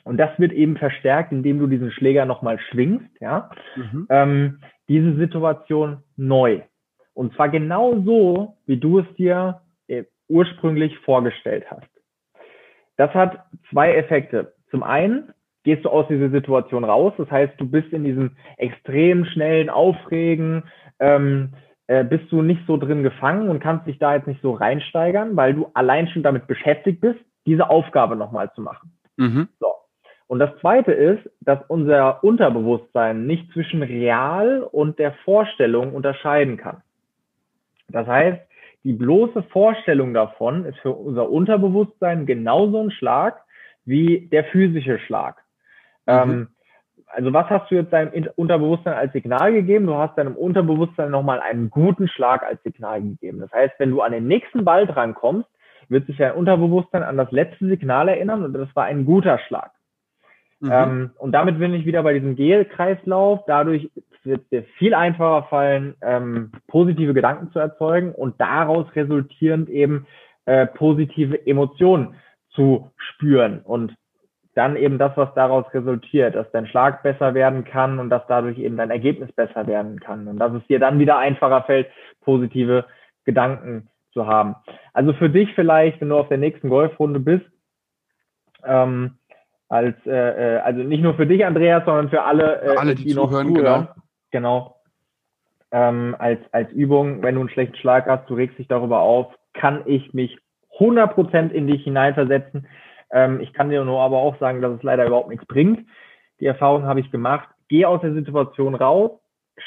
[0.03, 4.07] und das wird eben verstärkt, indem du diesen Schläger nochmal schwingst, ja, mhm.
[4.11, 4.59] ähm,
[4.93, 6.61] diese Situation neu.
[7.15, 9.63] Und zwar genau so, wie du es dir
[10.29, 11.89] ursprünglich vorgestellt hast.
[12.97, 14.55] Das hat zwei Effekte.
[14.71, 15.33] Zum einen
[15.65, 20.65] gehst du aus dieser Situation raus, das heißt, du bist in diesem extrem schnellen Aufregen,
[20.99, 21.55] ähm,
[21.87, 25.37] äh, bist du nicht so drin gefangen und kannst dich da jetzt nicht so reinsteigern,
[25.37, 28.93] weil du allein schon damit beschäftigt bist, diese Aufgabe nochmal zu machen.
[29.17, 29.49] Mhm.
[29.61, 29.67] So.
[30.33, 36.81] Und das zweite ist, dass unser Unterbewusstsein nicht zwischen real und der Vorstellung unterscheiden kann.
[37.91, 38.41] Das heißt,
[38.83, 43.43] die bloße Vorstellung davon ist für unser Unterbewusstsein genauso ein Schlag
[43.85, 45.37] wie der physische Schlag.
[46.07, 46.13] Mhm.
[46.15, 46.49] Ähm,
[47.09, 49.87] also was hast du jetzt deinem Unterbewusstsein als Signal gegeben?
[49.87, 53.41] Du hast deinem Unterbewusstsein nochmal einen guten Schlag als Signal gegeben.
[53.41, 55.51] Das heißt, wenn du an den nächsten Ball drankommst,
[55.91, 59.73] wird sich dein Unterbewusstsein an das letzte Signal erinnern und das war ein guter Schlag.
[60.63, 60.71] Mhm.
[60.73, 63.41] Ähm, und damit bin ich wieder bei diesem Gel-Kreislauf.
[63.47, 63.91] Dadurch
[64.23, 70.07] wird es dir viel einfacher fallen, ähm, positive Gedanken zu erzeugen und daraus resultierend eben
[70.47, 72.15] äh, positive Emotionen
[72.51, 73.95] zu spüren und
[74.55, 78.59] dann eben das, was daraus resultiert, dass dein Schlag besser werden kann und dass dadurch
[78.59, 81.89] eben dein Ergebnis besser werden kann und dass es dir dann wieder einfacher fällt,
[82.21, 82.85] positive
[83.25, 84.55] Gedanken zu haben.
[84.93, 87.47] Also für dich vielleicht, wenn du auf der nächsten Golfrunde bist,
[88.65, 89.17] ähm,
[89.73, 93.05] als äh, äh also nicht nur für dich, Andreas, sondern für alle, äh, alle die,
[93.05, 93.89] die noch zuhören, zuhören.
[93.89, 94.03] Genau
[94.33, 94.77] genau,
[95.71, 99.33] ähm, als, als Übung, wenn du einen schlechten Schlag hast, du regst dich darüber auf,
[99.55, 100.37] kann ich mich
[100.81, 102.67] 100% in dich hineinversetzen.
[103.13, 105.87] Ähm, ich kann dir nur aber auch sagen, dass es leider überhaupt nichts bringt.
[106.41, 107.49] Die Erfahrung habe ich gemacht.
[107.69, 109.13] Geh aus der Situation raus,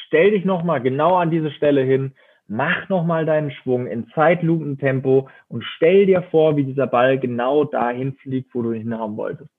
[0.08, 2.14] stell dich nochmal genau an diese Stelle hin,
[2.48, 8.14] mach nochmal deinen Schwung in Zeitlupentempo und stell dir vor, wie dieser Ball genau dahin
[8.14, 9.50] fliegt, wo du ihn hinhaben wolltest.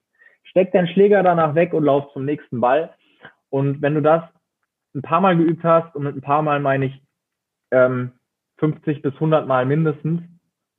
[0.56, 2.94] Steck deinen Schläger danach weg und lauf zum nächsten Ball.
[3.50, 4.22] Und wenn du das
[4.94, 7.02] ein paar Mal geübt hast, und mit ein paar Mal meine ich
[7.70, 8.12] ähm,
[8.56, 10.22] 50 bis 100 Mal mindestens.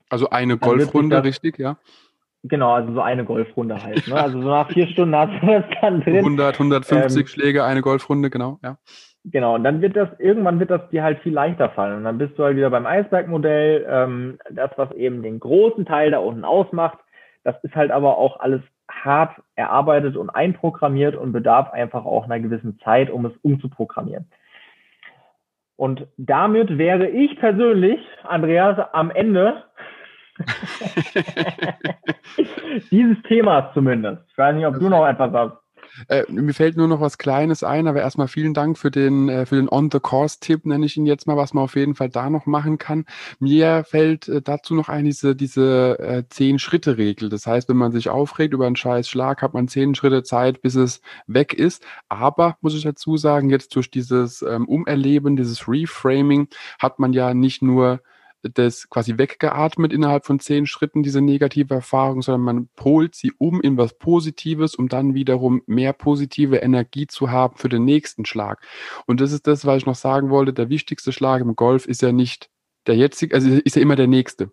[0.09, 1.77] Also eine Golfrunde, das, richtig, ja?
[2.41, 4.07] Genau, also so eine Golfrunde halt.
[4.07, 4.15] Ne?
[4.19, 6.17] Also so nach vier Stunden hast du das dann drin.
[6.17, 8.79] 100, 150 ähm, Schläge, eine Golfrunde, genau, ja.
[9.25, 11.97] Genau, und dann wird das, irgendwann wird das dir halt viel leichter fallen.
[11.97, 13.85] Und dann bist du halt wieder beim Eisbergmodell.
[13.87, 16.97] Ähm, das, was eben den großen Teil da unten ausmacht,
[17.43, 18.63] das ist halt aber auch alles
[19.03, 24.29] hart erarbeitet und einprogrammiert und bedarf einfach auch einer gewissen Zeit, um es umzuprogrammieren.
[25.75, 29.63] Und damit wäre ich persönlich, Andreas, am Ende
[32.91, 34.23] dieses Themas zumindest.
[34.29, 35.66] Ich weiß nicht, ob du noch etwas hast.
[36.07, 39.45] Äh, mir fällt nur noch was Kleines ein, aber erstmal vielen Dank für den, äh,
[39.45, 42.45] für den On-the-Course-Tipp, nenne ich ihn jetzt mal, was man auf jeden Fall da noch
[42.45, 43.05] machen kann.
[43.39, 47.29] Mir fällt äh, dazu noch ein, diese, diese äh, Zehn-Schritte-Regel.
[47.29, 50.61] Das heißt, wenn man sich aufregt über einen scheiß Schlag, hat man zehn Schritte Zeit,
[50.61, 51.83] bis es weg ist.
[52.09, 56.47] Aber, muss ich dazu sagen, jetzt durch dieses ähm, Umerleben, dieses Reframing,
[56.79, 58.01] hat man ja nicht nur
[58.43, 63.61] das quasi weggeatmet innerhalb von zehn Schritten, diese negative Erfahrung, sondern man polt sie um
[63.61, 68.61] in was Positives, um dann wiederum mehr positive Energie zu haben für den nächsten Schlag.
[69.05, 70.53] Und das ist das, was ich noch sagen wollte.
[70.53, 72.49] Der wichtigste Schlag im Golf ist ja nicht
[72.85, 74.51] der jetzige, also ist ja immer der nächste.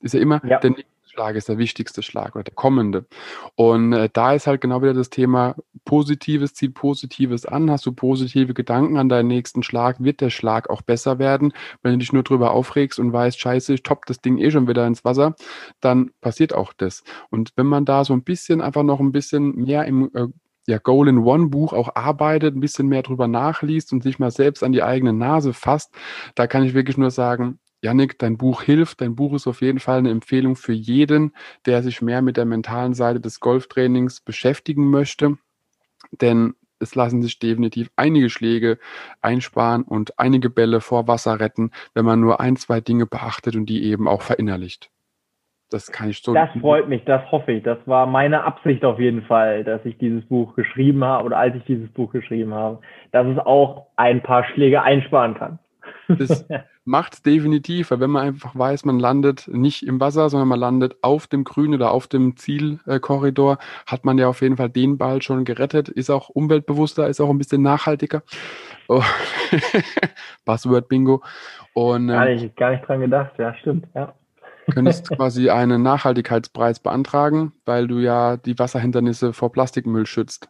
[0.00, 0.58] Ist ja immer ja.
[0.58, 3.06] der nächste Schlag ist der wichtigste Schlag oder der kommende.
[3.54, 7.70] Und äh, da ist halt genau wieder das Thema Positives zieht Positives an.
[7.70, 11.52] Hast du positive Gedanken an deinen nächsten Schlag, wird der Schlag auch besser werden.
[11.82, 14.68] Wenn du dich nur drüber aufregst und weißt, scheiße, ich top das Ding eh schon
[14.68, 15.34] wieder ins Wasser,
[15.80, 17.02] dann passiert auch das.
[17.30, 20.26] Und wenn man da so ein bisschen, einfach noch ein bisschen mehr im äh,
[20.66, 24.82] ja, Goal-in-One-Buch auch arbeitet, ein bisschen mehr drüber nachliest und sich mal selbst an die
[24.82, 25.94] eigene Nase fasst,
[26.34, 29.02] da kann ich wirklich nur sagen, Yannick, dein Buch hilft.
[29.02, 31.34] Dein Buch ist auf jeden Fall eine Empfehlung für jeden,
[31.66, 35.36] der sich mehr mit der mentalen Seite des Golftrainings beschäftigen möchte.
[36.20, 38.78] Denn es lassen sich definitiv einige Schläge
[39.22, 43.66] einsparen und einige Bälle vor Wasser retten, wenn man nur ein, zwei Dinge beachtet und
[43.66, 44.90] die eben auch verinnerlicht.
[45.70, 46.34] Das kann ich so.
[46.34, 47.62] Das freut mich, das hoffe ich.
[47.62, 51.56] Das war meine Absicht auf jeden Fall, dass ich dieses Buch geschrieben habe oder als
[51.56, 52.80] ich dieses Buch geschrieben habe,
[53.12, 55.58] dass es auch ein paar Schläge einsparen kann.
[56.06, 56.46] Das
[56.84, 60.60] macht es definitiv, weil wenn man einfach weiß, man landet nicht im Wasser, sondern man
[60.60, 64.98] landet auf dem Grün oder auf dem Zielkorridor, hat man ja auf jeden Fall den
[64.98, 68.22] Ball schon gerettet, ist auch umweltbewusster, ist auch ein bisschen nachhaltiger.
[68.88, 69.02] Oh.
[70.44, 71.22] Buzzword Bingo.
[71.72, 74.14] Und, ähm, gar, nicht, gar nicht dran gedacht, ja, stimmt, ja.
[74.72, 80.48] Könntest quasi einen Nachhaltigkeitspreis beantragen, weil du ja die Wasserhindernisse vor Plastikmüll schützt.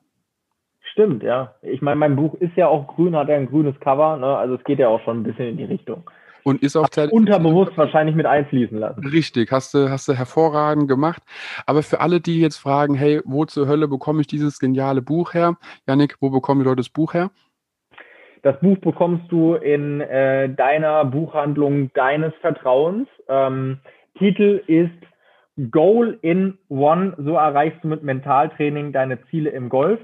[0.93, 1.55] Stimmt, ja.
[1.63, 4.37] Ich meine, mein Buch ist ja auch grün, hat ja ein grünes Cover, ne?
[4.37, 6.05] also es geht ja auch schon ein bisschen in die Richtung.
[6.45, 9.07] Und ist auch unterbewusst wahrscheinlich mit einfließen lassen.
[9.07, 11.23] Richtig, hast du, hast du hervorragend gemacht.
[11.65, 15.33] Aber für alle, die jetzt fragen, hey, wo zur Hölle bekomme ich dieses geniale Buch
[15.33, 15.57] her?
[15.89, 17.31] Janik, wo bekommen die Leute das Buch her?
[18.43, 23.09] Das Buch bekommst du in äh, deiner Buchhandlung deines Vertrauens.
[23.27, 23.79] Ähm,
[24.19, 27.15] Titel ist Goal in One.
[27.17, 29.99] So erreichst du mit Mentaltraining deine Ziele im Golf.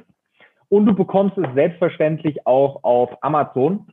[0.71, 3.89] Und du bekommst es selbstverständlich auch auf Amazon.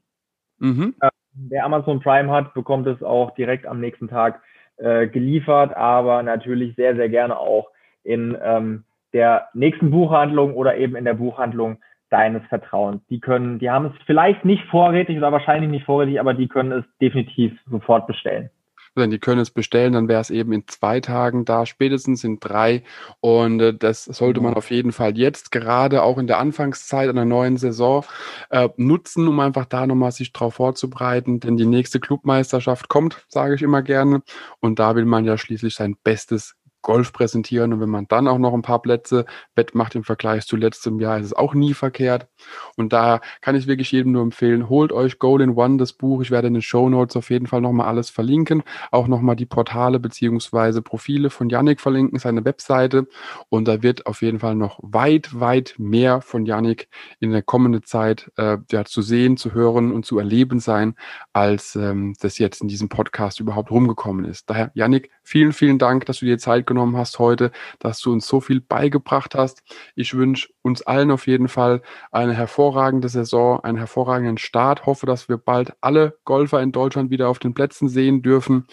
[0.59, 0.95] Mhm.
[1.01, 1.09] Äh,
[1.49, 4.41] wer Amazon Prime hat, bekommt es auch direkt am nächsten Tag
[4.77, 7.69] äh, geliefert, aber natürlich sehr, sehr gerne auch
[8.03, 8.83] in ähm,
[9.13, 11.77] der nächsten Buchhandlung oder eben in der Buchhandlung
[12.09, 13.01] deines Vertrauens.
[13.09, 16.71] Die können, die haben es vielleicht nicht vorrätig oder wahrscheinlich nicht vorrätig, aber die können
[16.71, 18.49] es definitiv sofort bestellen
[18.97, 22.39] wenn die können es bestellen, dann wäre es eben in zwei Tagen da, spätestens in
[22.39, 22.83] drei.
[23.21, 27.25] Und äh, das sollte man auf jeden Fall jetzt gerade auch in der Anfangszeit einer
[27.25, 28.03] neuen Saison
[28.49, 31.39] äh, nutzen, um einfach da nochmal sich drauf vorzubereiten.
[31.39, 34.21] Denn die nächste Clubmeisterschaft kommt, sage ich immer gerne.
[34.59, 37.73] Und da will man ja schließlich sein Bestes Golf präsentieren.
[37.73, 39.25] Und wenn man dann auch noch ein paar Plätze
[39.55, 42.28] wettmacht im Vergleich zu letztem Jahr, ist es auch nie verkehrt.
[42.75, 46.21] Und da kann ich wirklich jedem nur empfehlen, holt euch Goal in One, das Buch.
[46.21, 48.63] Ich werde in den Show Notes auf jeden Fall nochmal alles verlinken.
[48.91, 53.07] Auch nochmal die Portale beziehungsweise Profile von Yannick verlinken, seine Webseite.
[53.49, 57.84] Und da wird auf jeden Fall noch weit, weit mehr von Yannick in der kommenden
[57.84, 60.95] Zeit äh, ja, zu sehen, zu hören und zu erleben sein,
[61.34, 64.49] als ähm, das jetzt in diesem Podcast überhaupt rumgekommen ist.
[64.49, 68.28] Daher, Yannick, vielen, vielen Dank, dass du dir Zeit genommen hast heute, dass du uns
[68.28, 69.61] so viel beigebracht hast.
[69.95, 74.86] Ich wünsche uns allen auf jeden Fall eine hervorragende Saison, einen hervorragenden Start.
[74.86, 78.67] Hoffe, dass wir bald alle Golfer in Deutschland wieder auf den Plätzen sehen dürfen.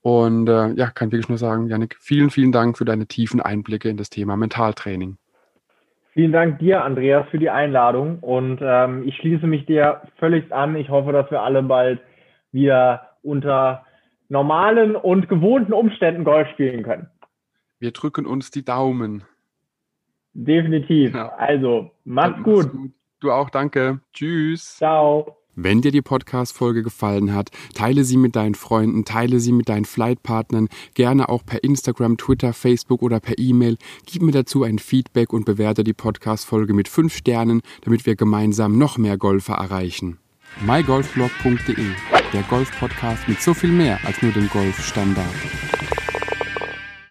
[0.00, 3.90] Und äh, ja, kann wirklich nur sagen, Janik, vielen, vielen Dank für deine tiefen Einblicke
[3.90, 5.18] in das Thema Mentaltraining.
[6.14, 8.18] Vielen Dank dir, Andreas, für die Einladung.
[8.20, 10.74] Und ähm, ich schließe mich dir völlig an.
[10.74, 12.00] Ich hoffe, dass wir alle bald
[12.50, 13.84] wieder unter
[14.28, 17.08] normalen und gewohnten Umständen Golf spielen können.
[17.78, 19.24] Wir drücken uns die Daumen.
[20.34, 21.14] Definitiv.
[21.14, 21.28] Ja.
[21.36, 22.70] Also, mach's gut.
[22.72, 22.90] gut.
[23.20, 24.00] Du auch, danke.
[24.12, 24.76] Tschüss.
[24.76, 25.38] Ciao.
[25.60, 29.86] Wenn dir die Podcast-Folge gefallen hat, teile sie mit deinen Freunden, teile sie mit deinen
[29.86, 33.76] Flightpartnern, gerne auch per Instagram, Twitter, Facebook oder per E-Mail.
[34.06, 38.78] Gib mir dazu ein Feedback und bewerte die Podcast-Folge mit fünf Sternen, damit wir gemeinsam
[38.78, 40.18] noch mehr Golfer erreichen.
[40.64, 41.86] mygolfblog.de,
[42.32, 45.34] der Golf-Podcast mit so viel mehr als nur dem Golfstandard.